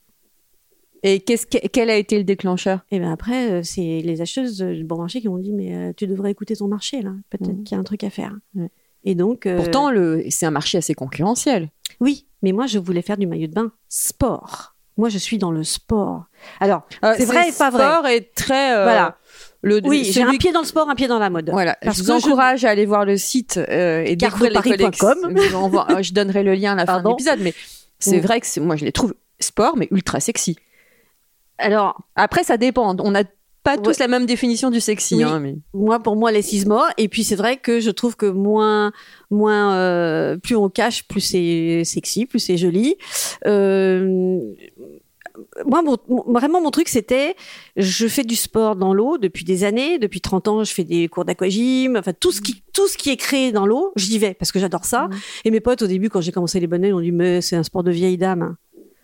[1.03, 2.79] Et qu'est-ce que- quel a été le déclencheur?
[2.89, 5.93] Et ben après euh, c'est les acheteuses du bon marché qui m'ont dit mais euh,
[5.95, 7.63] tu devrais écouter ton marché là, peut-être Mhm.
[7.63, 8.33] qu'il y a un truc à faire.
[8.55, 8.69] Ouais.
[9.03, 11.69] Et donc euh, Pourtant, le, c'est un marché assez concurrentiel.
[11.99, 14.75] oui, mais moi je voulais faire du maillot de bain sport.
[14.97, 16.25] Moi je suis dans le sport.
[16.59, 17.83] Alors C'est vrai et pas vrai.
[17.83, 18.75] sport est très.
[18.75, 19.17] euh, Voilà.
[19.65, 21.49] Le, oui, j'ai un pied dans le sport, un pied dans la mode.
[21.49, 24.51] Voilà, Parce je que vous je- encourage à aller voir le site euh, et découvrir
[24.61, 25.07] les collections.
[26.01, 27.53] Je, donnerai le lien à la fin de l'épisode, mais
[27.97, 30.57] c'est vrai que c'est- moi je les trouve sport, mais ultra sexy.
[31.57, 32.95] Alors Après, ça dépend.
[32.99, 33.23] On n'a
[33.63, 33.95] pas tous Ouais.
[33.99, 35.15] la même définition du sexy.
[35.15, 35.23] Oui.
[35.23, 35.55] hein, mais...
[35.73, 38.91] moi pour moi les six morts et puis c'est vrai que je trouve que moins
[39.31, 42.95] moins euh, plus on cache plus c'est sexy plus c'est joli
[43.47, 44.39] euh,
[45.65, 45.97] moi mon-
[46.31, 47.35] vraiment mon truc c'était
[47.75, 51.07] je fais du sport dans l'eau depuis des années depuis 30 ans je fais des
[51.07, 54.33] cours d'aquagym enfin tout ce qui tout ce qui est créé dans l'eau j'y vais
[54.35, 55.17] parce que j'adore ça Mhm.
[55.45, 57.55] et mes potes au début quand j'ai commencé les bonnets ils ont dit mais c'est
[57.55, 58.55] un sport de vieille dame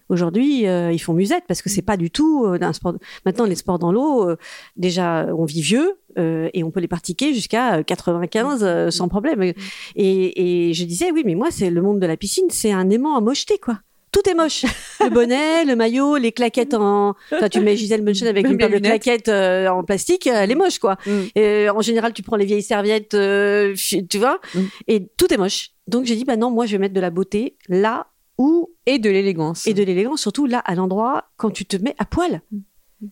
[0.10, 2.96] Aujourd'hui, euh, ils font musette parce que c'est pas du tout euh, un sport.
[3.25, 4.38] Maintenant, les sports dans l'eau, euh,
[4.75, 9.08] déjà, on vit vieux euh, et on peut les pratiquer jusqu'à euh, 95 euh, sans
[9.08, 9.42] problème.
[9.44, 9.56] Et,
[9.96, 13.16] et je disais, oui, mais moi, c'est le monde de la piscine, c'est un aimant
[13.16, 13.80] à mocheté, quoi.
[14.12, 14.66] Tout est moche.
[15.04, 17.16] Le bonnet, le maillot, les claquettes en.
[17.32, 20.50] Enfin, tu mets Gisèle Bunchen avec Même une paire de claquettes euh, en plastique, elle
[20.50, 20.98] est moche, quoi.
[21.06, 21.12] Mm.
[21.36, 23.75] Et, en général, tu prends les vieilles serviettes, euh,
[24.10, 24.60] tu vois, Mm.
[24.88, 25.70] et tout est moche.
[25.88, 28.08] Donc j'ai dit, bah non, moi, je vais mettre de la beauté là
[28.39, 29.67] où Et de l'élégance.
[29.67, 32.41] et de l'élégance, surtout là, à l'endroit, quand tu te mets à poil.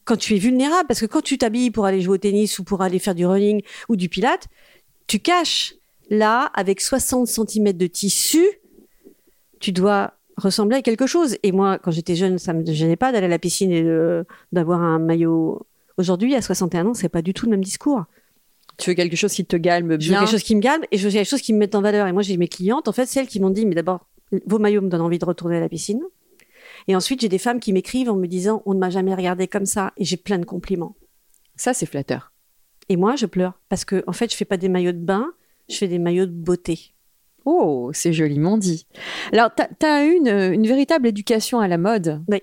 [0.05, 2.63] Quand tu es vulnérable, parce que quand tu t'habilles pour aller jouer au tennis ou
[2.63, 4.48] pour aller faire du running ou du pilate,
[5.05, 5.75] tu caches.
[6.10, 8.41] Là, avec 60 cm de tissu,
[9.60, 11.36] tu dois ressembler à quelque chose.
[11.43, 13.84] Et moi, quand j'étais jeune, ça me gênait pas d'aller à la piscine et
[14.53, 15.65] d'avoir un maillot.
[15.98, 18.05] Aujourd'hui, à 61 ans, c'est pas du tout le même discours.
[18.77, 20.19] Tu veux quelque chose qui te calme Je veux bien.
[20.19, 22.07] quelque chose qui me calme et je veux quelque chose qui me mette en valeur.
[22.07, 24.07] Et moi, j'ai mes clientes, en fait, celles qui m'ont dit, mais d'abord,
[24.46, 26.01] vos maillots me donnent envie de retourner à la piscine.
[26.88, 29.48] Et ensuite, j'ai des femmes qui m'écrivent en me disant, on ne m'a jamais regardé
[29.48, 29.93] comme ça.
[29.98, 30.96] Et j'ai plein de compliments.
[31.55, 32.31] Ça, c'est flatteur.
[32.89, 33.60] Et moi, je pleure.
[33.69, 35.28] Parce que, en fait, je fais pas des maillots de bain,
[35.69, 36.93] je fais des maillots de beauté.
[37.45, 38.86] Oh, c'est joliment dit.
[39.32, 42.41] Alors, tu as eu une, une véritable éducation à la mode, Oui.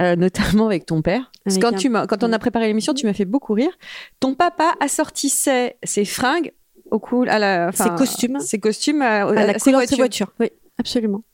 [0.00, 1.32] Euh, notamment avec ton père.
[1.44, 3.54] Parce Avec quand, un- tu m'as- quand on a préparé l'émission, tu m'as fait beaucoup
[3.54, 3.72] rire.
[4.20, 6.52] Ton papa assortissait ses fringues
[6.92, 8.38] au cou à la, Ses costumes.
[8.38, 10.28] ses costumes à, À la à couleur de ses voitures.
[10.28, 10.32] voitures.
[10.38, 11.24] Oui, absolument.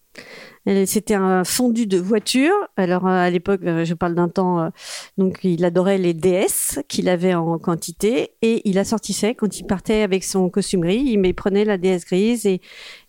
[0.84, 2.52] C'était un fondu de voiture.
[2.76, 4.68] Alors euh, à l'époque, euh, je parle d'un temps, euh,
[5.16, 10.02] donc il adorait les DS qu'il avait en quantité et il assortissait quand il partait
[10.02, 11.02] avec son costume gris.
[11.06, 12.60] Il prenait la DS grise et,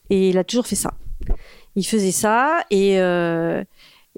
[0.10, 0.92] il a toujours fait ça.
[1.76, 2.98] Il faisait ça et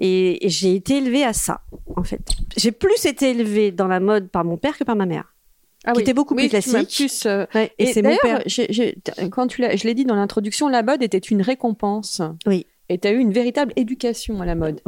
[0.00, 1.60] et, et j'ai été élevée à ça
[1.96, 2.20] en fait.
[2.56, 5.33] J'ai plus été élevée dans la mode par mon père que par ma mère.
[5.84, 6.02] Ah Qui oui.
[6.02, 6.88] était beaucoup Oui, plus classique.
[6.96, 8.42] plus, euh, Ouais, et, Et, c'est mon père.
[9.30, 12.22] quand tu l'as, je l'ai dit dans l'introduction, la mode était une récompense.
[12.46, 12.66] Oui.
[12.88, 14.80] Et tu as eu une véritable éducation à la mode.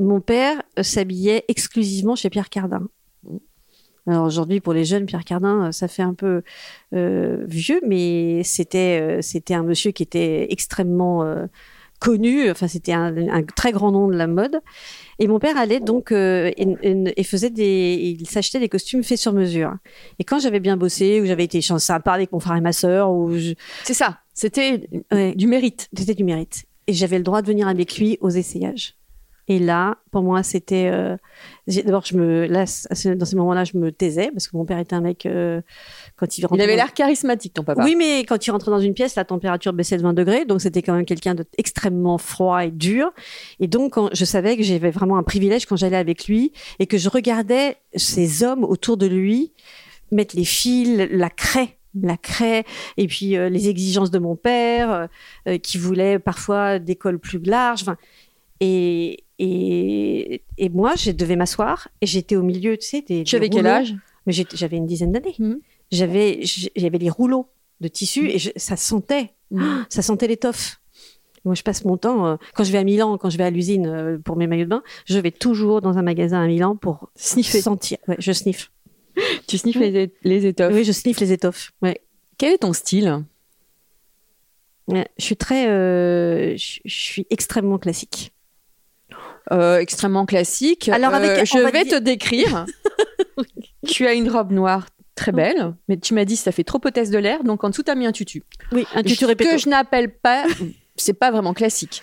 [0.00, 2.88] Mon père euh, s'habillait exclusivement chez Pierre Cardin.
[4.06, 6.42] Alors aujourd'hui, pour les jeunes, Pierre Cardin, euh, ça fait un peu
[6.94, 11.22] euh, vieux, mais c'était euh, c'était un monsieur qui était extrêmement
[11.98, 12.50] connu.
[12.50, 14.60] Enfin, c'était un, un très grand nom de la mode.
[15.18, 19.18] Et mon père allait donc euh, et, et- faisait des, il s'achetait des costumes faits
[19.18, 19.74] sur mesure.
[20.18, 22.72] Et quand j'avais bien bossé, ou j'avais été chance sympa avec mon frère et ma
[22.72, 24.18] sœur, ou je- C'est ça.
[24.34, 25.88] C'était ouais, du mérite.
[25.96, 26.64] c'était du mérite.
[26.86, 28.94] Et j'avais le droit de venir avec lui aux essayages.
[29.48, 30.90] Et là, pour moi, c'était.
[30.92, 31.16] euh,
[31.66, 32.64] D'abord, je me, là,
[33.16, 35.60] dans ces moments-là, je me taisais parce que mon père était un mec euh,
[36.16, 36.64] quand il Il rentrait.
[36.64, 37.82] avait dans- l'air charismatique, ton papa.
[37.84, 40.60] Oui, mais quand il rentrait dans une pièce, la température baissait de 20 degrés, donc
[40.60, 43.10] c'était quand même quelqu'un d'extrêmement froid et dur.
[43.60, 46.86] Et donc, quand, je savais que j'avais vraiment un privilège quand j'allais avec lui et
[46.86, 49.52] que je regardais ces hommes autour de lui
[50.10, 52.64] mettre les fils, la craie la craie
[52.98, 55.08] et puis euh, les exigences de mon père
[55.48, 57.86] euh, qui voulait parfois des cols plus larges
[58.60, 63.36] et, et, et moi je devais m'asseoir et j'étais au milieu tu sais des, Tu
[63.36, 63.94] avais quel âge?
[64.26, 65.60] Mais j'avais une dizaine d'années Mhm.
[65.90, 66.40] j'avais
[66.76, 67.46] j'avais les rouleaux
[67.80, 69.86] de tissu et je- ça sentait Mhm.
[69.88, 70.80] ça sentait l'étoffe
[71.44, 73.48] moi, je passe mon temps, euh, quand je vais à Milan, quand je vais à
[73.50, 76.76] l'usine euh, pour mes maillots de bain, je vais toujours dans un magasin à Milan
[76.76, 77.62] pour Sniffer.
[77.62, 77.96] sentir.
[78.08, 78.70] Ouais, je sniffe.
[79.46, 80.74] Tu sniffes les, les étoffes.
[80.74, 81.70] Oui, je sniffe les étoffes.
[81.80, 82.02] Ouais.
[82.38, 83.24] Quel est ton style?
[84.88, 88.32] Ouais, Je suis très, euh, je je suis extrêmement classique.
[89.52, 90.88] Euh, Extrêmement classique.
[90.88, 92.66] Alors, avec- Euh, je va vais dire- te décrire.
[93.86, 97.10] tu as une robe noire très belle, mais tu m'as dit ça fait trop hôtesse
[97.10, 98.42] de l'air, donc en dessous t'as mis un tutu.
[98.72, 99.50] Oui, un tutu Ce répéto.
[99.50, 100.44] que je n'appelle pas,
[100.96, 102.02] c'est pas vraiment classique.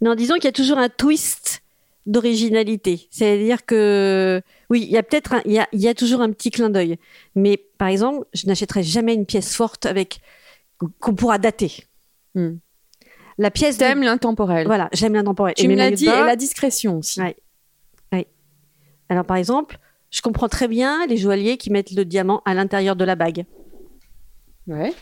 [0.00, 1.62] Non, disons qu'il y a toujours un twist
[2.06, 3.06] d'originalité.
[3.10, 6.30] C'est-à-dire que oui, il y a peut-être il y a, il y a toujours un
[6.32, 6.96] petit clin d'œil.
[7.34, 10.20] Mais par exemple, je n'achèterai jamais une pièce forte avec
[11.00, 11.72] qu'on pourra dater.
[12.34, 12.56] Hmm.
[13.38, 14.66] La pièce de- T'aimes l'intemporel.
[14.66, 15.54] voilà, j'aime l'intemporel.
[15.56, 17.20] Tu Et me l'as dit, et la discrétion aussi.
[17.20, 17.36] Ouais.
[19.10, 19.78] Alors par exemple,
[20.10, 23.46] je comprends très bien les joailliers qui mettent le diamant à l'intérieur de la bague.
[24.66, 24.92] Ouais.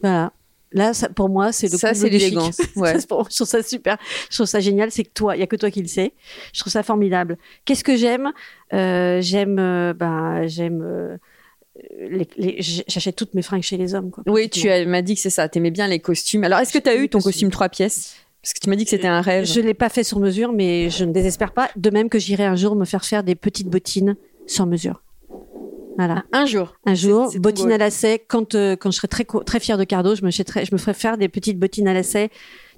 [0.00, 0.32] Voilà.
[0.72, 2.60] Là, ça, pour moi, c'est le Ça, c'est l'élégance.
[2.76, 2.98] Ouais.
[2.98, 3.96] Je trouve ça super.
[4.30, 4.90] Je trouve ça génial.
[4.90, 6.14] C'est que toi, il y a que toi qui le sais.
[6.52, 7.36] Je trouve ça formidable.
[7.64, 8.32] Qu'est-ce que j'aime?
[8.72, 10.82] Euh, J'aime, euh, bah, j'aime.
[10.82, 11.16] euh,
[11.98, 12.56] les- les-
[12.88, 14.10] J'achète toutes mes fringues chez les hommes.
[14.10, 15.48] Quoi, Oui, tu as- m'as dit que c'est ça.
[15.48, 16.44] T'aimais bien les costumes.
[16.44, 18.14] Alors, est-ce que tu as eu ton costume trois pièces?
[18.42, 19.46] Parce que tu m'as dit que c'était un rêve.
[19.46, 21.70] Je l'ai pas fait sur mesure, mais je ne désespère pas.
[21.76, 25.02] De même que j'irai un jour me faire faire des petites bottines sur mesure.
[25.96, 26.24] Voilà.
[26.32, 26.74] Un jour.
[26.86, 27.30] Un jour,
[27.64, 27.72] goal.
[27.72, 28.18] à lacets.
[28.26, 30.94] Quand euh, quand je serai très très fière de Cardo, je me je me ferai
[30.94, 32.30] faire des petites bottines à lacets,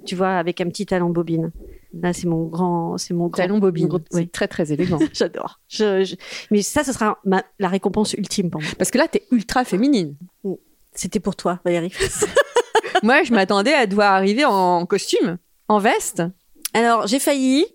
[0.05, 1.51] tu vois, avec un petit talon bobine.
[1.99, 3.87] Là, c'est mon grand, c'est mon grand Talon bobine.
[3.87, 4.99] gros- oui, très, très élégant.
[5.13, 5.59] j'adore.
[5.67, 6.15] Je- je-
[6.51, 8.69] Mais ça, ce sera ma- la récompense ultime pour moi.
[8.77, 10.15] Parce que là, t'es ultra féminine.
[10.93, 11.93] C'était pour toi, Valérie.
[13.03, 16.23] Moi, je m'attendais à devoir arriver en costume, en veste.
[16.73, 17.65] Alors, j'ai failli.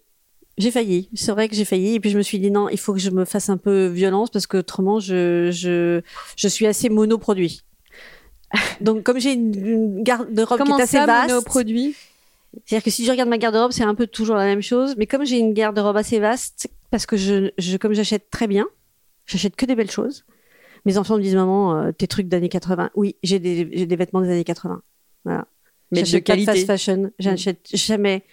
[0.59, 1.09] J'ai failli.
[1.15, 1.95] C'est vrai que j'ai failli.
[1.95, 3.87] Et puis, je me suis dit, non, il faut que je me fasse un peu
[3.87, 6.01] violence parce que autrement, je, je,
[6.37, 7.63] je suis assez monoproduit.
[8.81, 11.31] Donc, comme j'ai une, une garde-robe qui est assez ça, vaste.
[11.31, 11.95] monoproduit?
[12.67, 14.95] C'est-à-dire que si je regarde ma garde-robe, c'est un peu toujours la même chose.
[14.99, 18.67] Mais comme j'ai une garde-robe assez vaste, parce que je, je comme j'achète très bien,
[19.25, 20.27] j'achète que des belles choses.
[20.85, 22.91] Mes enfants me disent, maman, euh, tes trucs d'années 80.
[22.95, 24.83] Oui, j'ai des, des vêtements des années 80.
[25.25, 25.47] Voilà.
[25.93, 26.53] Mais de J'achète pas qualité.
[26.53, 27.11] fast fashion.
[27.19, 28.25] J'achète jamais.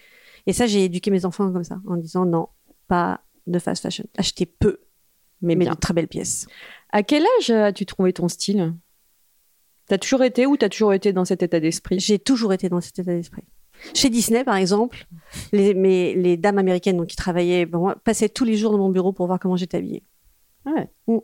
[0.47, 2.47] Et ça, j'ai éduqué mes enfants comme ça, en disant non,
[2.88, 4.06] pas de fast fashion.
[4.17, 4.80] Achetez peu,
[5.41, 6.47] Mais, mais de très belles pièces.
[6.91, 8.73] À quel âge as-tu trouvé ton style?
[9.88, 11.99] T'as toujours été ou t'as toujours été dans cet état d'esprit?
[11.99, 13.43] J'ai toujours été dans cet état d'esprit.
[13.93, 15.08] Chez Disney, par exemple,
[15.52, 18.89] les, mes- les dames américaines donc, qui travaillaient bon, passaient tous les jours dans mon
[18.89, 20.04] bureau pour voir comment j'étais habillée.
[20.65, 20.89] Ouais.
[21.08, 21.19] Mm.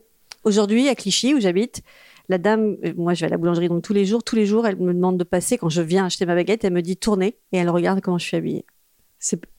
[0.45, 1.81] Aujourd'hui, à Clichy, où j'habite,
[2.29, 4.45] la dame, euh, moi je vais à la boulangerie donc tous les jours, tous les
[4.45, 5.57] jours, elle me demande de passer.
[5.57, 8.25] Quand je viens acheter ma baguette, elle me dit tournez et elle regarde comment je
[8.25, 8.65] suis habillée.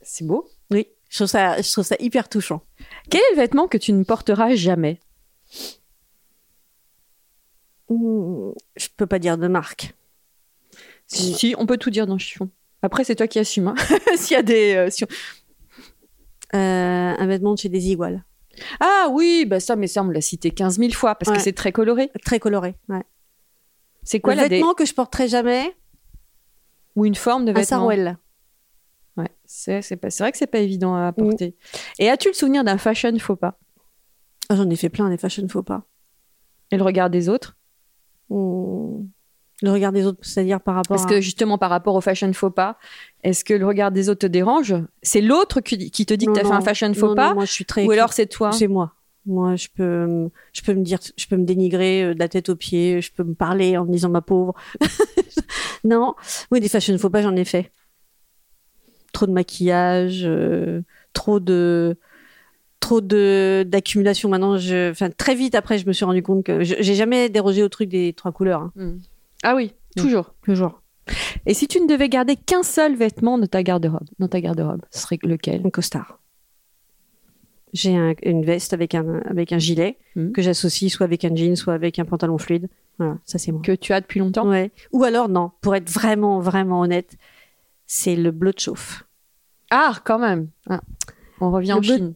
[0.03, 0.49] C'est beau.
[0.71, 2.63] Oui, je trouve ça, je trouve ça hyper touchant.
[3.11, 5.01] Quel est le vêtement que tu ne porteras jamais?
[7.89, 9.95] Mm, Je peux pas dire de marque.
[11.07, 12.51] si, si, on peut tout dire dans chiffon.
[12.83, 13.69] Après, c'est toi qui assumes.
[13.69, 13.75] hein.
[14.17, 14.75] S'il y a des.
[14.75, 15.09] euh, si on-
[16.55, 18.25] Euh, un vêtement de chez Desigual.
[18.81, 21.37] Ah oui, bah ça, mais ça, on me l'a cité 15 000 fois parce Ouais.
[21.37, 22.11] que c'est très coloré.
[22.25, 22.77] Très coloré.
[22.89, 23.03] Ouais.
[24.05, 25.77] C'est quoi le la vêtement que je porterai jamais,
[26.95, 27.79] Ou une forme de un vêtement?
[27.79, 28.17] Sarouel.
[29.17, 31.57] Ouais, c'est c'est pas- c'est vrai que c'est pas évident à porter.
[31.99, 33.59] Et as-tu le souvenir d'un fashion faux pas?
[34.49, 35.85] Ah, J'en ai fait plein des fashion faux pas.
[36.71, 37.57] Et le regard des autres?
[38.29, 39.05] Mm.
[39.63, 41.09] Le regard des autres, c'est-à-dire par rapport Parce à...
[41.09, 42.79] que justement, par rapport au fashion faux pas,
[43.23, 44.75] est-ce que le regard des autres te dérange?
[45.03, 47.15] C'est l'autre qui, qui te dit Non, que tu as fait un fashion faux non,
[47.15, 48.51] pas moi je suis très Ou alors c'est toi?
[48.53, 48.93] C'est moi.
[49.25, 52.49] Moi, je peux, je peux me dire, je peux me dénigrer euh, de la tête
[52.49, 54.55] aux pieds, je peux me parler en me disant ma pauvre.
[55.85, 56.15] non,
[56.53, 57.73] oui, des fashion faux pas, j'en ai fait.
[59.17, 60.83] Trop de maquillage, euh,
[61.15, 61.97] trop de,
[62.81, 64.29] trop de d'accumulation.
[64.29, 67.31] Maintenant, je, enfin très vite après, je me suis rendu compte que je- j'ai jamais
[67.31, 68.61] dérogé au truc des trois couleurs.
[68.61, 68.73] hein.
[68.77, 68.99] Hmm.
[69.43, 70.01] Ah oui, Mm.
[70.03, 70.35] toujours.
[70.43, 70.83] Toujours.
[71.47, 74.83] Et si tu ne devais garder qu'un seul vêtement de ta garde-robe, dans ta garde-robe,
[74.91, 75.63] ce serait lequel?
[75.65, 76.19] Un costard.
[77.73, 80.33] J'ai un- une veste avec un avec un gilet Mhm.
[80.33, 82.69] que j'associe soit avec un jean, soit avec un pantalon fluide.
[82.99, 83.63] Voilà, ça c'est moi.
[83.63, 84.47] que tu as depuis longtemps?
[84.49, 84.71] Ouais.
[84.93, 87.17] Ou alors non, pour être vraiment vraiment honnête,
[87.87, 89.05] c'est le bleu de chauffe.
[89.71, 90.49] Ah, quand même.
[90.69, 90.81] Ah,
[91.41, 92.15] On revient Le en Chine.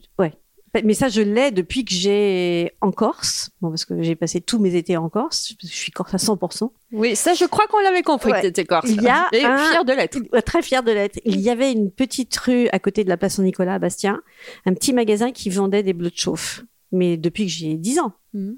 [0.84, 3.50] Mais ça je l'ai depuis que j'ai en Corse.
[3.60, 6.70] Bon parce que j'ai passé tous mes étés en Corse, je suis corse à 100%.
[6.92, 8.52] Oui, ça, je crois qu'on l'avait compris Ouais.
[8.52, 8.88] que corse.
[8.88, 10.18] Il y a Et un- fière de l'être.
[10.32, 11.18] Ouais, Très fière de l'être.
[11.24, 14.22] Il y avait une petite rue à côté de la place Saint-Nicolas à Bastien,
[14.64, 16.62] un petit magasin qui vendait des bleus de chauffe.
[16.92, 18.12] Mais depuis que j'ai 10 ans.
[18.32, 18.56] Mhm.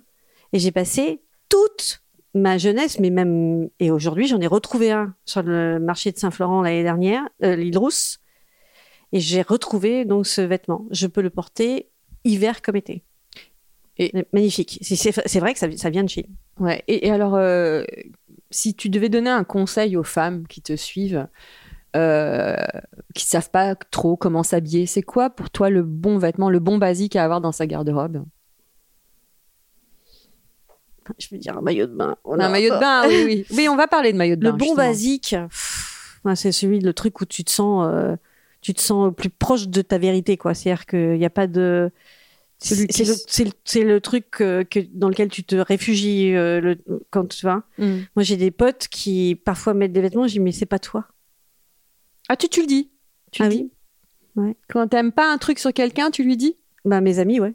[0.53, 2.02] Et j'ai passé toute
[2.35, 6.63] ma jeunesse, mais même et aujourd'hui, j'en ai retrouvé un sur le marché de Saint-Florent
[6.63, 8.21] l'année dernière, euh, l'île Rousse,
[9.13, 10.87] et j'ai retrouvé donc ce vêtement.
[10.91, 11.91] Je peux le porter
[12.25, 13.05] hiver comme été.
[13.99, 14.79] Et- magnifique.
[14.83, 16.29] C'est- vrai que ça, ça vient de Chine.
[16.59, 16.83] Ouais.
[16.89, 17.83] Et, et alors, euh,
[18.51, 21.29] si tu devais donner un conseil aux femmes qui te suivent,
[21.95, 22.57] euh,
[23.15, 26.79] qui savent pas trop comment s'habiller, c'est quoi pour toi le bon vêtement, le bon
[26.79, 28.25] basique à avoir dans sa garde-robe?
[31.19, 32.17] Je veux dire un maillot de bain.
[32.25, 33.47] Oh Un maillot de bain, oui, oui.
[33.57, 34.53] Oui, on va parler de maillot de bain.
[34.53, 34.87] Le bon justement.
[34.87, 35.37] basique,
[36.35, 38.17] c'est celui le truc où tu te sens, euh,
[38.61, 40.55] tu te sens plus proche de ta vérité, quoi.
[40.55, 41.91] C'est-à-dire qu'il n'y a pas de
[42.59, 43.05] C'est qui
[43.85, 46.79] le, truc euh, que, dans lequel tu te réfugies euh, le,
[47.11, 47.65] quand tu vas.
[47.79, 48.01] Mm.
[48.17, 50.27] Moi, j'ai des potes qui parfois mettent des vêtements.
[50.27, 51.07] Je dis mais c'est pas toi.
[52.29, 52.91] Ah, tu, tu le dis.
[53.33, 53.63] Tu ah le oui.
[53.63, 53.73] dis.
[54.37, 54.57] Ouais.
[54.69, 56.57] Quand t'aimes pas un truc sur quelqu'un, tu lui dis?
[56.85, 57.55] Bah, mes amis, ouais.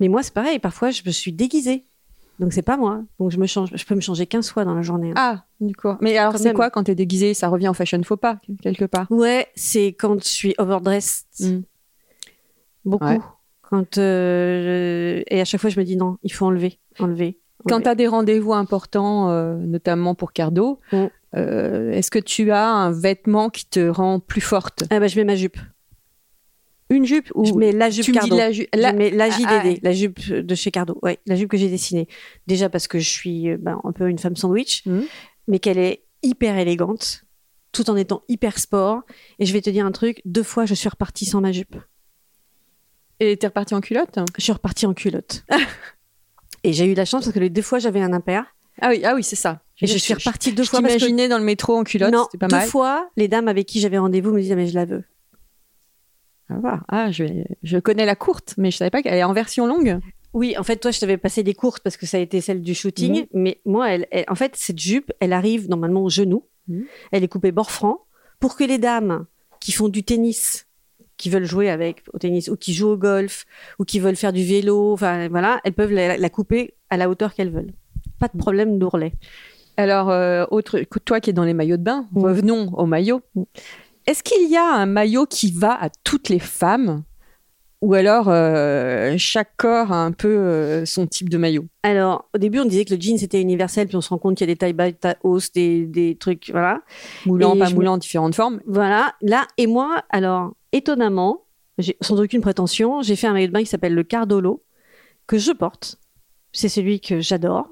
[0.00, 0.58] Mais moi, c'est pareil.
[0.58, 1.84] Parfois, je me suis déguisée.
[2.38, 3.02] Donc, c'est pas moi.
[3.18, 3.70] Donc, je me change.
[3.74, 5.10] Je peux me changer 15 fois dans la journée.
[5.10, 5.14] hein.
[5.16, 5.94] Ah, du coup.
[6.00, 9.06] Mais alors, c'est quoi quand t'es déguisé Ça revient au fashion faux pas, quelque part.
[9.10, 11.24] Ouais, c'est quand je suis overdressed.
[11.40, 11.60] Mm.
[12.84, 13.04] Beaucoup.
[13.06, 13.18] Ouais.
[13.62, 16.78] Quand euh, je- Et à chaque fois, je me dis non, il faut enlever.
[16.98, 17.38] Enlever.
[17.68, 21.04] Quand tu as des rendez-vous importants, euh, notamment pour Cardo, Mm.
[21.36, 24.84] euh, est-ce que tu as un vêtement qui te rend plus forte?
[24.90, 25.56] Ah bah, je mets ma jupe.
[26.88, 28.36] Une jupe ou je mets la jupe tu me Cardo.
[28.36, 29.74] la jupe Je mets la JDD, Ah, ah.
[29.82, 30.98] la jupe de chez Cardo.
[31.02, 32.06] Ouais, la jupe que j'ai dessinée.
[32.46, 35.04] Déjà parce que je suis euh, ben, un peu une femme sandwich, Mhm.
[35.48, 37.24] mais qu'elle est hyper élégante,
[37.72, 39.02] tout en étant hyper sport.
[39.40, 41.76] Et je vais te dire un truc, deux fois, je suis repartie sans ma jupe.
[43.18, 44.18] Et t'es reparti en culotte?
[44.36, 45.44] Je suis repartie en culotte.
[46.64, 48.44] et j'ai eu la chance parce que les deux fois, j'avais un impair.
[48.80, 49.62] Ah oui, ah oui, c'est ça.
[49.80, 52.24] Et je suis repartie deux je fois que t'imaginais dans le métro en culotte, non,
[52.24, 52.68] c'était pas deux mal.
[52.68, 55.04] fois, les dames avec qui j'avais rendez-vous me disaient mais je la veux.
[56.48, 56.80] Ah.
[56.88, 59.66] Ah, je, vais- je connais la courte, mais je savais pas qu'elle est en version
[59.66, 59.98] longue.
[60.32, 62.62] Oui, en fait, toi, je t'avais passé des courtes parce que ça a été celle
[62.62, 63.20] du shooting.
[63.22, 63.26] Mhm.
[63.34, 66.44] Mais moi, elle, elle- en fait, cette jupe, elle arrive normalement au genou.
[66.68, 66.84] Mhm.
[67.12, 68.00] Elle est coupée bord franc
[68.38, 69.26] pour que les dames
[69.60, 70.66] qui font du tennis,
[71.16, 73.46] qui veulent jouer avec au tennis, ou qui jouent au golf,
[73.78, 77.08] ou qui veulent faire du vélo, enfin voilà, elles peuvent la, la couper à la
[77.08, 77.72] hauteur qu'elles veulent.
[78.18, 79.12] Pas de problème d'ourlet.
[79.78, 83.20] Alors, euh, autre, toi qui es dans les maillots de bain, revenons au maillot.
[84.06, 87.02] Est-ce qu'il y a un maillot qui va à toutes les femmes
[87.82, 91.66] ou alors euh, chaque corps a un peu euh, son type de maillot?
[91.82, 94.36] Alors, au début, on disait que le jean c'était universel, puis on se rend compte
[94.36, 96.82] qu'il y a des tailles bas, tailles hausses, des, des trucs, voilà.
[97.26, 98.60] Moulant, Et pas je moulant, différentes formes.
[98.66, 101.44] Voilà, là, et moi, alors, étonnamment,
[102.00, 104.64] sans aucune prétention, j'ai fait un maillot de bain qui s'appelle le Cardolo,
[105.26, 105.98] que je porte.
[106.52, 107.68] C'est celui que j'adore.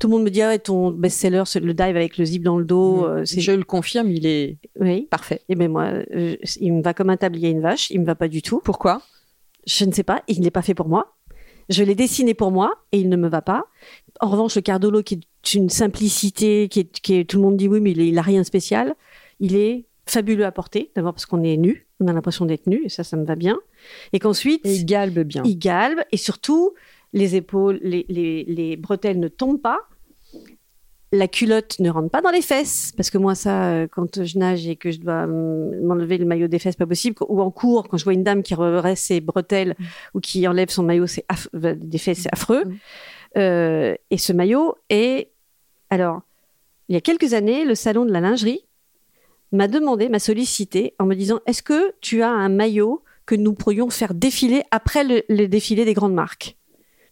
[0.00, 2.58] Tout le monde me dit, ah ouais, ton best-seller, le dive avec le zip dans
[2.58, 3.06] le dos.
[3.24, 3.40] c'est...
[3.40, 5.06] Je le confirme, il est Oui.
[5.10, 5.40] parfait.
[5.48, 8.04] Et ben moi, euh, il me va comme un tablier à une vache, il me
[8.06, 8.60] va pas du tout.
[8.62, 9.00] Pourquoi?
[9.66, 11.16] Je ne sais pas, il n'est pas fait pour moi.
[11.70, 13.64] Je l'ai dessiné pour moi et il ne me va pas.
[14.20, 17.56] En revanche, le Cardolo, qui est une simplicité, qui est, qui est- tout le monde
[17.56, 18.94] dit oui, mais il, est- il a rien de spécial.
[19.40, 20.92] Il est fabuleux à porter.
[20.94, 23.34] D'abord parce qu'on est nu, on a l'impression d'être nu et ça, ça me va
[23.34, 23.56] bien.
[24.12, 25.42] Et qu'ensuite, il galbe bien.
[25.44, 26.74] il galbe et surtout
[27.16, 29.80] les épaules, les, les- les bretelles ne tombent pas.
[31.12, 34.38] La culotte ne rentre pas dans les fesses parce que moi ça euh, quand je
[34.38, 37.50] nage et que je dois hum, m'enlever le maillot des fesses pas possible ou en
[37.52, 39.76] cours quand je vois une dame qui redresse ses bretelles
[40.14, 41.24] ou qui enlève son maillot c'est
[41.54, 42.74] euh, des fesses c'est affreux Mm.
[43.38, 45.30] Euh, et ce maillot est
[45.90, 46.22] alors
[46.88, 48.62] il y a quelques années le salon de la lingerie
[49.52, 53.54] m'a demandé m'a sollicité en me disant est-ce que tu as un maillot que nous
[53.54, 56.56] pourrions faire défiler après le, le défilé des grandes marques?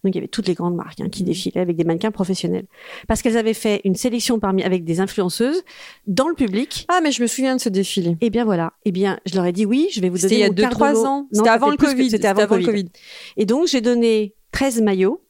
[0.05, 2.67] Donc il y avait toutes les grandes marques hein, qui défilaient avec des mannequins professionnels.
[3.09, 5.63] Parce qu'elles avaient fait une sélection parmi avec des influenceuses
[6.07, 6.87] dans le public.
[6.89, 8.17] Ah, mais je me souviens de ce défilé.
[8.21, 8.75] Et bien voilà.
[8.85, 10.69] Eh bien, je leur ai dit oui, je vais vous C'était donner il y a
[10.69, 11.05] mon 2-3 Cardolo.
[11.07, 11.29] ans.
[11.33, 12.11] C'était avant le Covid.
[12.11, 12.89] C'était avant, le Covid.
[13.37, 15.25] Et donc j'ai donné 13 maillots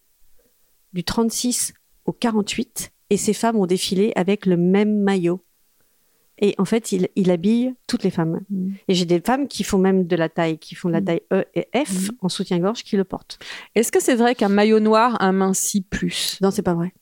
[0.92, 1.72] du 36
[2.06, 5.40] au 48 et ces femmes ont défilé avec le même maillot.
[6.40, 8.40] Et en fait, il, il habille toutes les femmes.
[8.50, 8.72] Mm.
[8.88, 11.04] Et j'ai des femmes qui font même de la taille, qui font de la Mm.
[11.04, 12.16] taille E et F Mm.
[12.22, 13.38] en soutien-gorge, qui le portent.
[13.74, 16.38] Est-ce que c'est vrai qu'un maillot noir amincit plus?
[16.40, 16.92] Non, c'est pas vrai.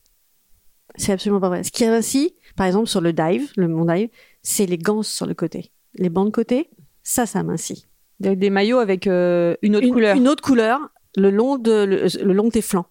[0.96, 1.62] C'est absolument pas vrai.
[1.64, 4.10] Ce qui ainsi, par exemple, sur le dive, le mon dive,
[4.42, 5.70] c'est les ganses sur le côté.
[5.94, 6.68] Les bancs de côté,
[7.02, 7.86] ça, ça amincit.
[8.20, 10.78] Des des maillots avec euh, une autre une, couleur une autre couleur
[11.16, 12.86] le long de le, le long de tes flancs.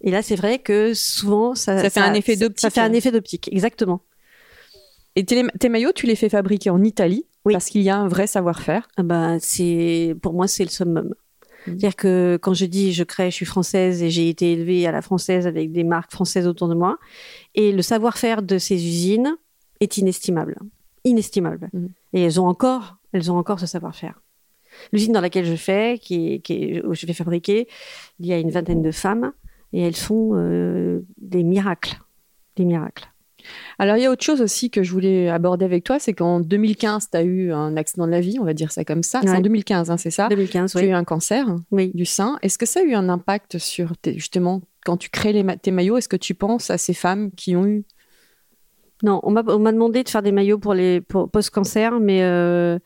[0.00, 2.70] Et là, c'est vrai que souvent ça, Ça fait un effet Ça d'optique.
[2.70, 4.00] fait un effet d'optique, exactement.
[5.16, 7.52] Et tes, tes maillots, tu les fais fabriquer en Italie Oui.
[7.52, 8.88] parce qu'il y a un vrai savoir-faire?
[8.96, 11.06] Ah bah, c'est pour moi c'est le summum.
[11.06, 11.12] Mm.
[11.64, 14.92] C'est-à-dire que quand je dis je crée, je suis française et j'ai été élevée à
[14.92, 16.98] la française avec des marques françaises autour de moi,
[17.54, 19.36] et le savoir-faire de ces usines
[19.80, 20.56] est inestimable,
[21.04, 21.70] inestimable.
[21.72, 21.86] Mm.
[22.14, 24.20] Et elles ont encore, elles ont encore ce savoir-faire.
[24.92, 27.68] L'usine dans laquelle je fais, qui est, qui est- où je vais fabriquer,
[28.18, 29.32] il y a une vingtaine de femmes
[29.72, 32.00] et elles font euh, des miracles,
[32.56, 33.08] des miracles.
[33.78, 36.40] Alors, il y a autre chose aussi que je voulais aborder avec toi, c'est qu'en
[36.40, 39.20] 2015, tu as eu un accident de la vie, on va dire ça comme ça.
[39.22, 40.28] C'est en 2015, hein, c'est ça?
[40.28, 40.86] 2015, Tu as oui.
[40.88, 41.90] eu un cancer oui.
[41.94, 42.38] du sein.
[42.42, 45.56] Est-ce que ça a eu un impact sur, tes- justement, quand tu crées les ma-
[45.56, 47.84] tes maillots, est-ce que tu penses à ces femmes qui ont eu...
[49.02, 52.22] Non, on m'a on m'a demandé de faire des maillots pour les pour post-cancer, mais
[52.22, 52.78] euh,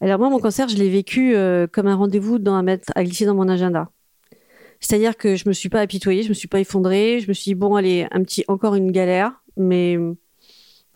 [0.00, 3.02] alors moi mon cancer, je l'ai vécu euh, comme un rendez-vous dans à mettre à
[3.02, 3.88] glisser dans mon agenda.
[4.80, 7.44] C'est-à-dire que je me suis pas apitoyée, je me suis pas effondrée, je me suis
[7.50, 9.96] dit bon allez un petit encore une galère, mais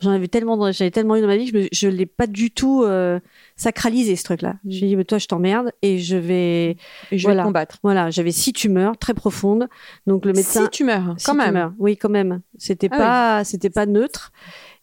[0.01, 2.27] J'en avais tellement, j'avais tellement eu dans ma vie que je, me- je l'ai pas
[2.27, 3.21] du tout euh,
[3.57, 4.55] sacralisé ce truc-là.
[4.65, 4.71] Mm.
[4.71, 6.77] J'ai dit, mais toi, je t'emmerde et je vais,
[7.13, 7.43] Et je Voilà.
[7.43, 7.79] vais combattre.
[7.83, 9.69] voilà, j'avais six tumeurs très profondes.
[10.07, 11.47] Donc le médecin, six quand même.
[11.51, 11.73] tumeurs.
[11.79, 12.43] Oui, quand même.
[12.59, 14.33] C'était Ah pas, c'était pas neutre.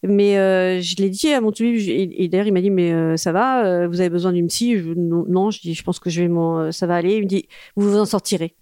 [0.02, 2.92] Mais euh, je l'ai dit à mon tubi et, et d'ailleurs il m'a dit mais
[2.92, 4.76] euh, ça va, vous avez besoin d'une psy?
[4.78, 7.16] Je, non, non, je dis je pense que je vais m'en, ça va aller.
[7.16, 8.56] Il me dit vous vous en sortirez.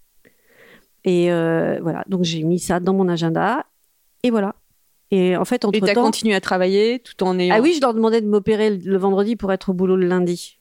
[1.04, 3.64] Et voilà, donc j'ai mis ça dans mon agenda
[4.24, 4.56] et voilà.
[5.10, 7.54] Et en fait Et entre t'as temps, continué à travailler tout en ayant.
[7.56, 10.58] ah oui, je leur demandais de m'opérer le, vendredi pour être au boulot le lundi.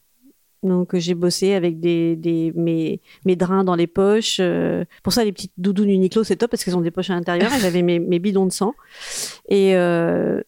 [0.63, 4.37] Donc euh, j'ai bossé avec des, des mes, mes drains dans les poches.
[4.39, 7.13] euh, pour ça, les petites doudounes Uniqlo, c'est top parce qu'elles ont des poches à
[7.13, 7.53] l'intérieur.
[7.53, 8.73] et J'avais mes, mes bidons de sang.
[9.47, 10.41] Et euh,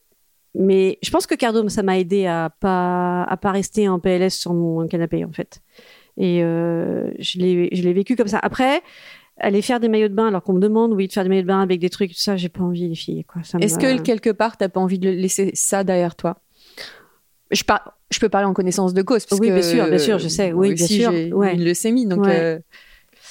[0.53, 4.31] mais je pense que Cardo, ça m'a aidé à pas à pas rester en PLS
[4.31, 5.61] sur mon canapé en fait.
[6.17, 8.39] Et euh, je l'ai je l'ai vécu comme ça.
[8.41, 8.81] Après,
[9.41, 11.41] aller faire des maillots de bain alors qu'on me demande oui de faire des maillots
[11.41, 13.41] de bain avec des trucs tout ça, j'ai pas envie les filles quoi.
[13.59, 16.37] Est-ce que quelque part, t'as pas envie de laisser ça derrière toi?
[17.51, 19.25] Je, par- je peux parler en connaissance de cause.
[19.25, 20.53] Parce Oui, que, bien sûr, bien sûr, je sais.
[20.53, 21.11] Oui, bien sûr.
[21.11, 21.53] J'ai Ouais.
[21.53, 22.23] une leucémie, donc.
[22.25, 22.39] Ouais.
[22.39, 22.59] euh,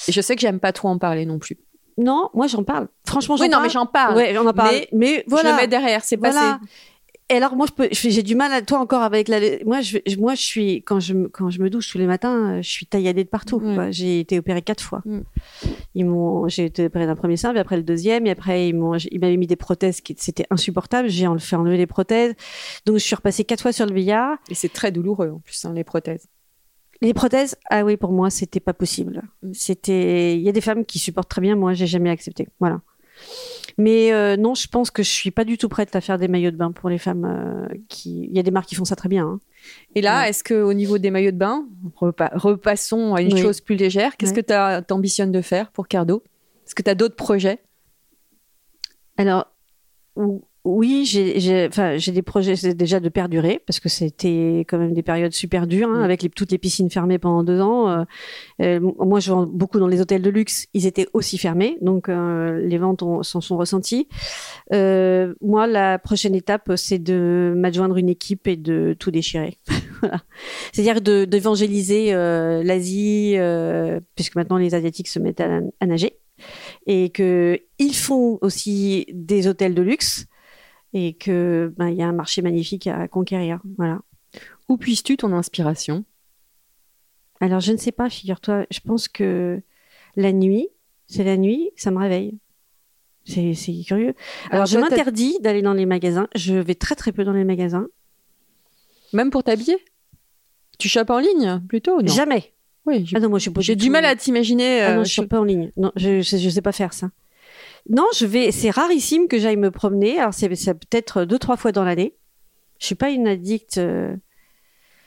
[0.09, 1.57] et je sais que j'aime pas trop en parler non plus.
[1.97, 2.89] Non, moi j'en parle.
[3.07, 3.63] Franchement, j'en Oui, non, parle.
[3.65, 4.17] mais j'en parle.
[4.17, 4.73] Ouais, on en parle.
[4.75, 5.53] Mais Mais, Je voilà.
[5.53, 6.39] le mets derrière, c'est passé.
[7.31, 9.39] Et alors moi j'ai du mal à toi encore avec la.
[9.65, 12.57] Moi je, moi je suis quand je me- quand je me douche tous les matins,
[12.59, 13.59] euh, je suis tailladée de partout.
[13.61, 13.93] Ouais.
[13.93, 15.01] J'ai été opérée quatre fois.
[15.05, 15.21] Mm.
[15.95, 18.75] Ils m'ont, j'ai été opérée d'un premier sein, puis après le deuxième, et après ils
[18.75, 21.09] m'ont, ils m'avaient mis des prothèses qui c'était insupportable.
[21.09, 22.35] J'ai en- fait enlever les prothèses,
[22.85, 24.37] donc je suis repassée quatre fois sur le billard.
[24.51, 26.27] Et c'est très douloureux en plus, hein, les prothèses.
[27.01, 29.23] Les prothèses, ah oui, pour moi, c'était pas possible.
[29.45, 29.53] Mm.
[29.55, 32.49] C'était, il y a des femmes qui supportent très bien, moi, j'ai jamais accepté.
[32.59, 32.81] Voilà.
[33.79, 36.29] Mais euh, non, je pense que je suis pas du tout prête à faire des
[36.29, 38.25] maillots de bain pour les femmes euh, qui.
[38.31, 39.27] Il y a des marques qui font ça très bien.
[39.27, 39.41] hein.
[39.95, 40.31] Et là, Ouais.
[40.31, 41.67] est-ce que au niveau des maillots de bain,
[42.01, 43.41] repa- repassons à une Oui.
[43.43, 44.43] chose plus légère, qu'est-ce Ouais.
[44.43, 46.23] que tu ambitionnes de faire pour Cardo?
[46.67, 47.59] Est-ce que tu as d'autres projets?
[49.17, 49.47] Alors,
[50.17, 55.03] ou- oui, j'ai, enfin, des projets déjà de perdurer parce que c'était quand même des
[55.03, 56.05] périodes super dures hein, Mm.
[56.05, 57.89] avec les, toutes les piscines fermées pendant deux ans.
[57.89, 58.05] Euh,
[58.61, 62.09] euh, moi, je vends beaucoup dans les hôtels de luxe, ils étaient aussi fermés, donc
[62.09, 64.09] euh, les ventes s'en sont ressenties.
[64.73, 69.59] Euh, moi, la prochaine étape, c'est de m'adjoindre une équipe et de tout déchirer.
[70.01, 70.23] Voilà.
[70.73, 73.37] C'est-à-dire d'évangéliser l'Asie,
[74.15, 76.15] puisque maintenant les Asiatiques se mettent à, à nager,
[76.87, 80.25] et que ils font aussi des hôtels de luxe,
[80.93, 83.61] et que ben, y a un marché magnifique à conquérir.
[83.77, 84.01] Voilà.
[84.69, 86.05] Où puisses-tu ton inspiration?
[87.41, 89.61] Alors je ne sais pas, figure-toi, je pense que
[90.17, 90.69] la nuit,
[91.07, 92.39] c'est la nuit, ça me réveille.
[93.25, 93.55] C'est,
[93.87, 94.15] curieux.
[94.47, 96.27] Alors, Alors, je m'interdis d'aller dans les magasins.
[96.35, 97.87] Je vais très très peu dans les magasins.
[99.13, 99.77] Même pour t'habiller?
[100.79, 102.13] Tu chopes en ligne plutôt non?
[102.13, 102.53] Jamais.
[102.87, 103.21] Oui, Ah
[103.59, 104.81] j'ai du tout- mal à t'imaginer.
[104.81, 105.71] Ah non, euh, je suis pas en ligne.
[105.77, 107.11] Non, je, je sais pas faire ça.
[107.89, 108.53] Non, je vais.
[108.53, 110.19] C'est rarissime que j'aille me promener.
[110.21, 112.15] Alors c'est, peut-être deux trois fois dans l'année.
[112.79, 114.15] Je suis pas une addict euh,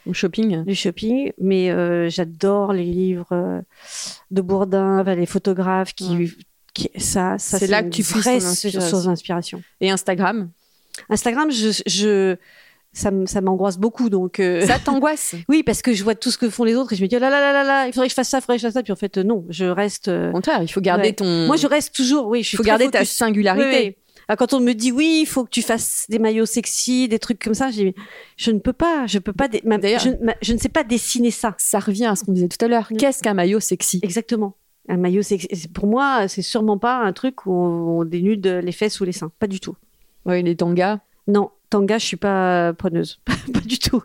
[0.05, 0.63] au shopping.
[0.63, 3.61] du shopping, mais euh, j'adore les livres euh,
[4.31, 6.29] de Bourdin, enfin, les photographes qui, Ouais.
[6.73, 9.61] qui- ça, ça C'est là que tu puisses vraie ton inspiration.
[9.81, 10.49] Et Instagram?
[11.09, 12.35] Instagram, je, je
[12.93, 14.39] ça, m'angoisse beaucoup, donc.
[14.39, 15.35] euh, Ça t'angoisse?
[15.49, 17.15] Oui, parce que je vois tout ce que font les autres et je me dis
[17.15, 18.61] oh là là là là là, il faudrait que je fasse ça, il faudrait que
[18.61, 20.07] je fasse ça, puis en fait euh, non, je reste.
[20.07, 21.13] euh, Au contraire, il faut garder Ouais.
[21.13, 21.25] ton.
[21.47, 22.27] Moi, je reste toujours.
[22.27, 23.67] Oui, je Il suis faut garder ta singularité.
[23.67, 23.95] Oui, oui.
[24.29, 27.19] Ah, Quand on me dit oui, il faut que tu fasses des maillots sexy, des
[27.19, 27.95] trucs comme ça, je dis
[28.37, 29.47] je ne peux pas, je peux pas.
[29.49, 29.99] D'ailleurs-
[30.41, 31.55] je, ne sais pas dessiner ça.
[31.57, 32.87] Ça revient à ce qu'on disait tout à l'heure.
[32.91, 32.97] Mm.
[32.97, 33.99] Qu'est-ce qu'un maillot sexy?
[34.03, 34.55] Exactement.
[34.87, 38.71] Un maillot sexy, pour moi, c'est sûrement pas un truc où on, on dénude les
[38.73, 39.75] fesses ou les seins, pas du tout.
[40.25, 40.99] Oui, les tangas?
[41.27, 43.19] Non, tanga, je suis pas preneuse,
[43.53, 44.01] pas du tout.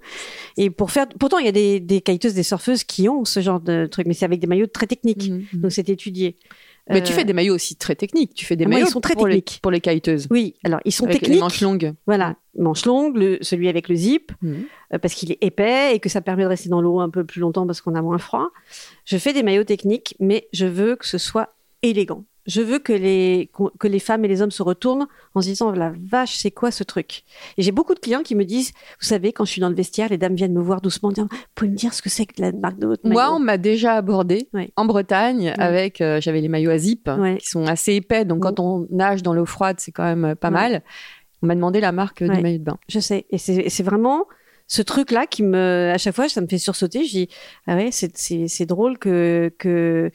[0.56, 3.60] Et pour faire, pourtant il y a des, des des surfeuses qui ont ce genre
[3.60, 5.60] de truc, mais c'est avec des maillots très techniques, Mhm.
[5.60, 6.36] donc c'est étudié.
[6.90, 8.32] Mais tu Euh, fais des maillots aussi très techniques.
[8.32, 9.60] Tu fais des Ah, moi, maillots ils sont très pour, les, techniques.
[9.60, 10.26] pour les kiteuses.
[10.30, 11.34] Oui, alors ils sont avec techniques.
[11.34, 11.92] les manches longues.
[12.06, 14.64] Voilà, manche longue, le, celui avec le zip, Mhm.
[14.94, 17.24] euh, parce qu'il est épais et que ça permet de rester dans l'eau un peu
[17.24, 18.48] plus longtemps parce qu'on a moins froid.
[19.04, 22.24] Je fais des maillots techniques, mais je veux que ce soit élégant.
[22.48, 25.70] Je veux que les, que les femmes et les hommes se retournent en se disant
[25.70, 27.22] la vache, c'est quoi ce truc?
[27.58, 29.74] Et j'ai beaucoup de clients qui me disent, vous savez, quand je suis dans le
[29.74, 32.08] vestiaire, les dames viennent me voir doucement, en disant, vous pouvez me dire ce que
[32.08, 33.20] c'est que la marque de votre maillot?
[33.20, 34.70] Moi, on m'a déjà abordé Ouais.
[34.76, 36.00] en Bretagne avec.
[36.00, 37.36] euh, J'avais les maillots à zip Ouais.
[37.36, 38.24] qui sont assez épais.
[38.24, 40.82] Donc, quand on nage dans l'eau froide, c'est quand même euh, pas mal.
[41.42, 42.78] On m'a demandé la marque euh, du maillot de bain.
[42.88, 43.26] Je sais.
[43.30, 44.24] Et c'est vraiment
[44.66, 47.04] ce truc-là qui me, à chaque fois, ça me fait sursauter.
[47.04, 47.28] Je dis,
[47.66, 50.10] ah ouais, c'est drôle que, que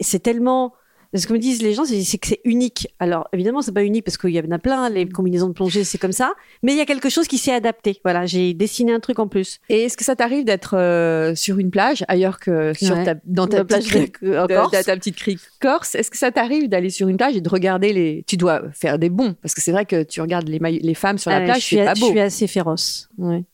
[0.00, 0.74] c'est tellement
[1.14, 2.88] Ce que me disent les gens, c'est que c'est unique.
[2.98, 5.82] Alors, évidemment, c'est pas unique parce qu'il y en a plein, les combinaisons de plongée,
[5.84, 6.34] c'est comme ça.
[6.62, 7.98] Mais il y a quelque chose qui s'est adapté.
[8.04, 9.58] Voilà, j'ai dessiné un truc en plus.
[9.70, 13.04] Et est-ce que ça t'arrive d'être euh, sur une plage ailleurs que sur Ouais.
[13.04, 14.76] ta, dans ta La plage petite crique, en de- Corse.
[14.78, 17.48] de ta petite crique corse Est-ce que ça t'arrive d'aller sur une plage et de
[17.48, 20.94] regarder les Tu dois faire des bons parce que c'est vrai que tu regardes les,
[20.94, 23.08] femmes sur la plage, je suis, c'est pas je suis assez féroce.
[23.18, 23.44] Ouais.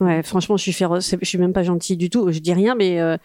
[0.00, 1.14] Ouais, franchement, je suis féroce.
[1.20, 2.32] Je suis même pas gentille du tout.
[2.32, 3.18] Je dis rien, mais euh,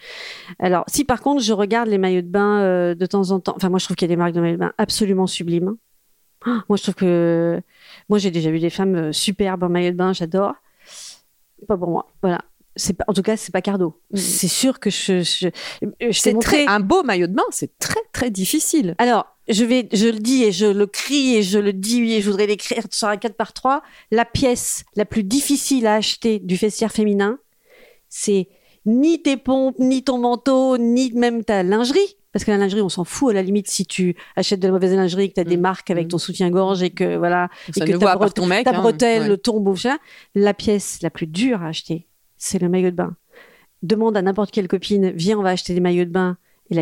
[0.59, 3.53] alors, si par contre, je regarde les maillots de bain euh, de temps en temps.
[3.55, 5.77] Enfin, moi, je trouve qu'il y a des marques de maillots de bain absolument sublimes.
[6.45, 7.61] Ah, moi, je trouve que
[8.09, 10.11] moi, j'ai déjà vu des femmes euh, superbes en maillot de bain.
[10.11, 10.55] J'adore.
[11.67, 12.07] Pas pour moi.
[12.21, 12.41] Voilà.
[12.75, 13.99] C'est en tout cas, c'est pas Cardo.
[14.11, 14.17] Mm.
[14.17, 15.47] C'est sûr que je, je,
[15.81, 18.95] je t'ai C'est très un beau maillot de bain, c'est très très difficile.
[18.97, 22.21] Alors, je vais, je le dis et je le crie et je le dis et
[22.21, 23.81] je voudrais l'écrire sur un 4 par 3.
[24.11, 27.39] La pièce la plus difficile à acheter du vestiaire féminin,
[28.09, 28.47] c'est
[28.85, 32.17] ni tes pompes, ni ton manteau, ni même ta lingerie.
[32.33, 34.73] Parce que la lingerie, on s'en fout à la limite si tu achètes de la
[34.73, 35.61] mauvaise lingerie, que tu as des Mm.
[35.61, 36.09] marques avec Mm.
[36.09, 38.65] ton soutien-gorge et que voilà, Ça et que ta voit par brete- ton mec.
[38.65, 38.81] ta hein.
[38.81, 39.37] bretelle Ouais.
[39.37, 39.75] tombe au.
[40.35, 42.07] La pièce la plus dure à acheter,
[42.37, 43.15] c'est le maillot de bain.
[43.83, 46.37] Demande à n'importe quelle copine, viens, on va acheter des maillots de bain.
[46.71, 46.75] Et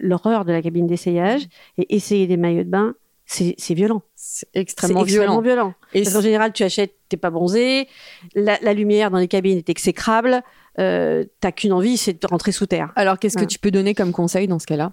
[0.00, 1.46] l'horreur de la cabine d'essayage
[1.78, 4.02] et essayer des maillots de bain, c'est violent.
[4.14, 5.40] C'est extrêmement extrêmement violent.
[5.40, 5.74] violent.
[5.94, 7.88] Et Parce qu'en général, tu achètes, t'es pas bronzé,
[8.34, 10.42] la, la lumière dans les cabines est exécrable,
[10.78, 12.92] euh, t'as qu'une envie, c'est de rentrer sous terre.
[12.94, 14.92] Alors, qu'est-ce que tu peux donner comme conseil dans ce cas-là?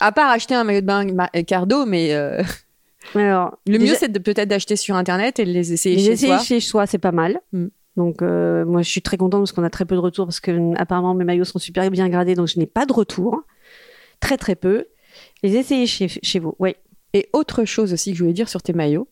[0.00, 2.42] À part acheter un maillot de bain ma- Cardo, mais euh,
[3.14, 6.32] Alors, le mieux c'est peut-être d'acheter sur internet et de les essayer Les chez essayer
[6.36, 6.44] soi.
[6.44, 7.40] chez soi, c'est pas mal.
[7.52, 7.66] Mm.
[7.96, 10.40] Donc, euh, moi, je suis très contente parce qu'on a très peu de retours parce
[10.40, 13.42] que euh, apparemment mes maillots sont super bien gradés, donc je n'ai pas de retour.
[14.20, 14.86] Très, très peu.
[15.42, 16.74] Les essayer chez, chez vous, oui.
[17.12, 19.08] Et autre chose aussi que je voulais dire sur tes maillots.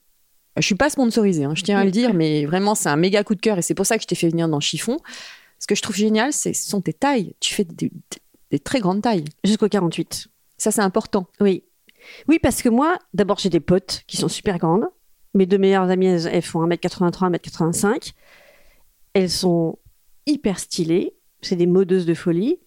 [0.56, 3.22] Je suis pas sponsorisée, hein, je tiens à le dire, mais vraiment c'est un méga
[3.24, 4.98] coup de cœur et c'est pour ça que je t'ai fait venir dans Chiffon.
[5.58, 7.34] Ce que je trouve génial, c'est ce sont tes tailles.
[7.40, 7.90] Tu fais des,
[8.50, 9.24] des très grandes tailles.
[9.44, 10.28] Jusqu'au 48.
[10.56, 11.26] Ça c'est important.
[11.40, 11.64] Oui.
[12.28, 14.86] Oui, parce que moi, d'abord, j'ai des potes qui sont super grandes.
[15.34, 18.12] Mes deux meilleures amies, elles, elles font 1m83, 1m85.
[19.14, 19.78] Elles sont
[20.26, 21.14] hyper stylées.
[21.40, 22.58] C'est des modeuses de folie.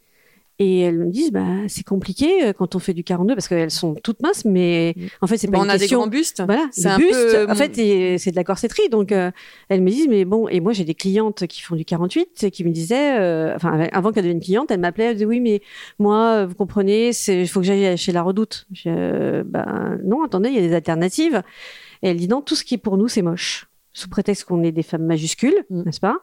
[0.63, 3.71] Et elles me disent, bah, c'est compliqué euh, quand on fait du 42 parce qu'elles
[3.71, 6.43] sont toutes minces, mais en fait, c'est pas Bon, on une a des grands bustes.
[6.45, 7.13] Voilà, C'est un bustes.
[7.13, 8.87] peu, En fait, c'est c'est de la corsetterie.
[8.89, 9.31] Donc, euh,
[9.69, 12.51] elles me disent, mais bon, et moi, j'ai des clientes qui font du 48 et
[12.51, 15.61] qui me disaient, euh, enfin, avant qu'elle devienne cliente, elle m'appelait, elle disait, oui, mais
[15.97, 18.67] moi, vous comprenez, il faut que j'aille chez la redoute.
[18.71, 21.41] Je, euh, ben, non, attendez, il y a des alternatives.
[22.03, 23.67] Et elle dit, non, tout ce qui est pour nous, c'est moche.
[23.93, 25.81] Sous prétexte qu'on est des femmes majuscules, Mm.
[25.83, 26.17] n'est-ce pas?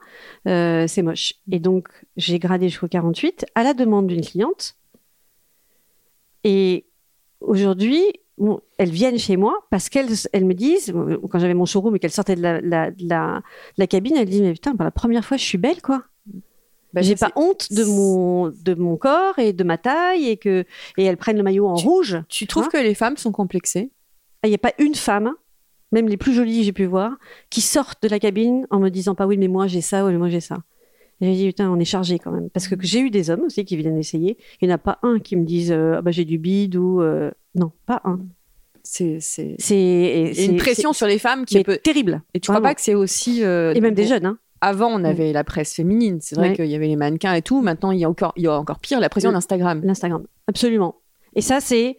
[0.46, 1.34] Euh, C'est moche.
[1.50, 4.76] Et donc, j'ai gradé jusqu'au 48 à la demande d'une cliente.
[6.44, 6.86] Et
[7.40, 8.02] aujourd'hui,
[8.38, 10.92] bon, elles viennent chez moi parce qu'elles elles me disent,
[11.30, 14.16] quand j'avais mon showroom et qu'elles sortaient de la, la- de la- de la cabine,
[14.16, 16.04] elles disent, mais putain, pour la première fois, je suis belle, quoi.
[16.94, 20.64] Bah, J'ai pas honte de mon, de mon corps et de ma taille et que
[20.96, 22.22] et elles prennent le maillot en Tu- rouge.
[22.30, 23.90] Tu trouves que les femmes sont complexées?
[24.42, 25.34] Il n'y a pas une femme,
[25.92, 27.12] même les plus jolies que j'ai pu voir,
[27.50, 30.10] qui sortent de la cabine en me disant pas oui, mais moi j'ai ça, ou
[30.12, 30.58] moi j'ai ça.
[31.20, 32.48] J'ai dit putain, on est chargé quand même.
[32.50, 34.36] Parce que j'ai eu des hommes aussi qui viennent essayer.
[34.60, 36.76] Il n'y en a pas un qui me dise euh, ah bah, j'ai du bide
[36.76, 38.20] ou euh, non, pas un.
[38.84, 39.18] C'est
[40.46, 41.78] une pression sur les femmes qui mais peut.
[41.82, 42.22] terrible.
[42.34, 42.70] Et tu crois Vraiment.
[42.70, 43.42] pas que c'est aussi.
[43.44, 44.26] euh, Et même des jeunes.
[44.26, 44.38] Hein.
[44.60, 46.18] Avant, on avait la presse féminine.
[46.20, 46.56] C'est vrai Ouais.
[46.56, 47.60] qu'il y avait les mannequins et tout.
[47.62, 49.34] Maintenant, il y a encore, il y a encore pire la pression Mm.
[49.34, 49.80] d'Instagram.
[49.84, 50.96] L'Instagram, absolument.
[51.36, 51.98] Et ça, c'est,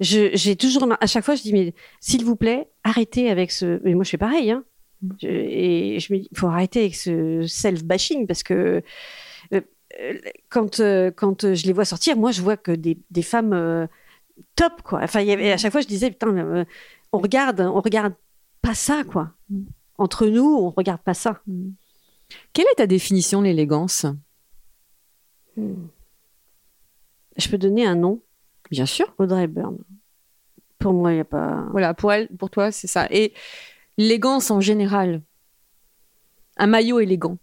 [0.00, 3.80] j'ai toujours, à chaque fois, je dis, mais s'il vous plaît, arrêtez avec ce.
[3.84, 4.50] Mais moi, je fais pareil.
[4.50, 4.64] Hein.
[5.20, 8.82] Je- et je me dis, il faut arrêter avec ce self-bashing parce que
[9.52, 9.60] euh,
[10.48, 13.86] quand, euh, quand je les vois sortir, moi, je vois que des, des femmes euh,
[14.56, 15.00] top, quoi.
[15.02, 16.64] Enfin, y avait, à chaque fois, je disais, putain,
[17.12, 18.14] on regarde, on regarde
[18.62, 19.32] pas ça, quoi.
[19.50, 19.62] Mm.
[19.98, 21.42] Entre nous, on regarde pas ça.
[22.52, 24.06] Quelle est ta définition de l'élégance?
[27.36, 28.22] Je peux donner un nom,
[28.70, 29.12] Bien sûr.
[29.18, 29.78] Audrey Hepburn.
[30.78, 31.66] Pour moi, il n'y a pas.
[31.72, 33.06] Voilà, pour elle, pour toi, c'est ça.
[33.10, 33.32] Et
[33.98, 35.22] l'élégance en général.
[36.56, 37.38] Un maillot élégant.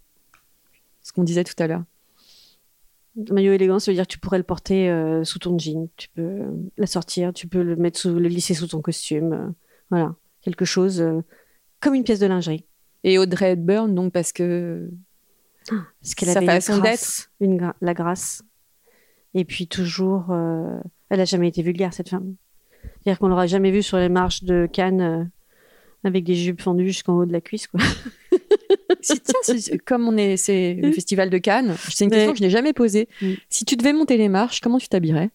[1.02, 1.84] Ce qu'on disait tout à l'heure.
[3.30, 5.88] Un maillot élégant, ça veut dire que tu pourrais le porter euh, sous ton jean.
[5.96, 9.32] Tu peux euh, la sortir, tu peux le mettre sous, le lisser sous ton costume.
[9.32, 9.48] euh,
[9.90, 11.22] voilà, quelque chose euh,
[11.80, 12.64] comme une pièce de lingerie.
[13.04, 14.88] Et Audrey Hepburn, donc, parce que.
[16.00, 18.42] Parce qu'elle avait façon une grâce, une gra- la grâce.
[19.34, 20.26] Et puis toujours,
[21.10, 22.34] elle a jamais été vulgaire cette femme.
[23.02, 25.24] C'est-à-dire qu'on l'aura jamais vue sur les marches de Cannes euh,
[26.04, 27.66] avec des jupes fendues jusqu'en haut de la cuisse.
[27.66, 27.80] Quoi.
[29.00, 32.44] si, tiens, comme on est, c'est le festival de Cannes, c'est une question que je
[32.44, 33.08] n'ai jamais posée.
[33.22, 33.32] Mm.
[33.48, 35.30] Si tu devais monter les marches, comment tu t'habillerais?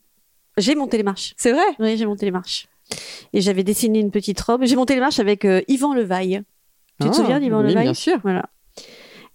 [0.58, 1.34] J'ai monté les marches.
[1.38, 1.64] C'est vrai?
[1.80, 2.68] Oui, j'ai monté les marches.
[3.34, 4.64] Et j'avais dessiné une petite robe.
[4.66, 6.44] J'ai monté les marches avec euh, Yvan Levaille.
[7.02, 7.86] Tu te Ah, souviens d'Yvan oui, Levaille?
[7.86, 8.20] Bien sûr.
[8.22, 8.50] Voilà.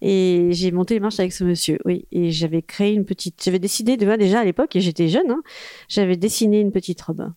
[0.00, 2.06] Et j'ai monté les marches avec ce monsieur, oui.
[2.12, 5.42] Et j'avais créé une petite, j'avais dessiné, vois, déjà à l'époque, et j'étais jeune, hein,
[5.88, 7.32] j'avais dessiné une petite robe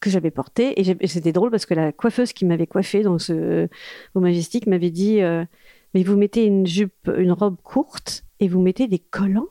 [0.00, 0.80] que j'avais portée.
[0.80, 3.68] Et c'était drôle parce que la coiffeuse qui m'avait coiffée dans ce,
[4.14, 5.44] au Majestic m'avait dit, euh,
[5.94, 9.48] mais vous mettez une jupe, une robe courte et vous mettez des collants.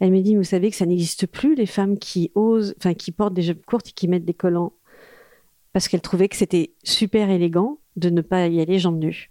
[0.00, 3.10] Elle m'a dit, vous savez que ça n'existe plus, les femmes qui osent, enfin, qui
[3.10, 4.74] portent des jupes courtes et qui mettent des collants.
[5.72, 9.30] Parce qu'elle trouvait que c'était super élégant de ne pas y aller jambes nues.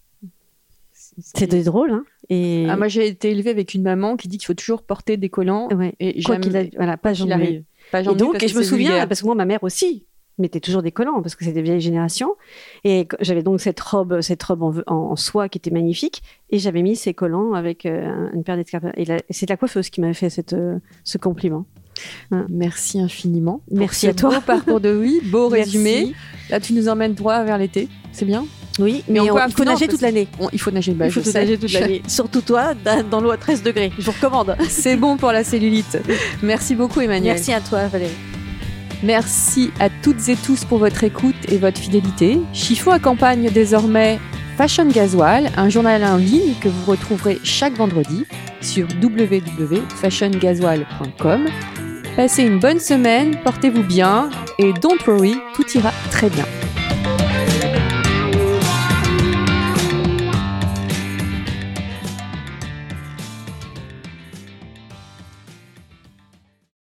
[1.19, 2.03] C'était drôle, hein.
[2.29, 5.17] Et Ah, moi, j'ai été élevée avec une maman qui dit qu'il faut toujours porter
[5.17, 5.67] des collants.
[5.69, 5.95] ouais.
[5.99, 7.63] Et quoi jamais- qu'il a- voilà, pas arrive.
[7.91, 9.07] Pas Et donc, parce et que je me souviens, vulgaire.
[9.07, 10.05] parce que moi, ma mère aussi
[10.37, 12.35] mettait toujours des collants, parce que c'était vieille génération.
[12.83, 16.21] Et qu- j'avais donc cette robe, cette robe en, en- en soie qui était magnifique,
[16.51, 18.85] et j'avais mis ces collants avec euh, une paire d'escarpes.
[18.97, 21.65] Et la- c'est la coiffeuse qui m'avait fait cette, euh, ce compliment.
[22.49, 23.61] Merci infiniment.
[23.71, 24.35] Merci à toi.
[24.35, 26.13] Beau parcours de vie, beau résumé.
[26.49, 27.87] Là, tu nous emmènes droit vers l'été.
[28.11, 28.45] C'est bien?
[28.79, 30.27] Oui, mais encore on- un il faut non, nager toute l'année.
[30.53, 30.93] Il faut nager.
[30.93, 32.03] Bah, il faut nager toute l'année.
[32.07, 33.91] Surtout toi, dans dans l'eau à 13 degrés.
[33.97, 34.55] Je vous recommande.
[34.69, 35.97] C'est bon pour la cellulite.
[36.43, 37.33] Merci beaucoup, Emmanuel.
[37.33, 38.11] Merci à toi, Valérie.
[39.03, 42.39] Merci à toutes et tous pour votre écoute et votre fidélité.
[42.53, 44.19] Chiffon accompagne désormais
[44.57, 48.25] Fashion Gasoil, un journal en ligne que vous retrouverez chaque vendredi
[48.61, 51.45] sur www.fashiongasoil.com.
[52.17, 56.45] Passez une bonne semaine, portez-vous bien et don't worry, tout ira très bien.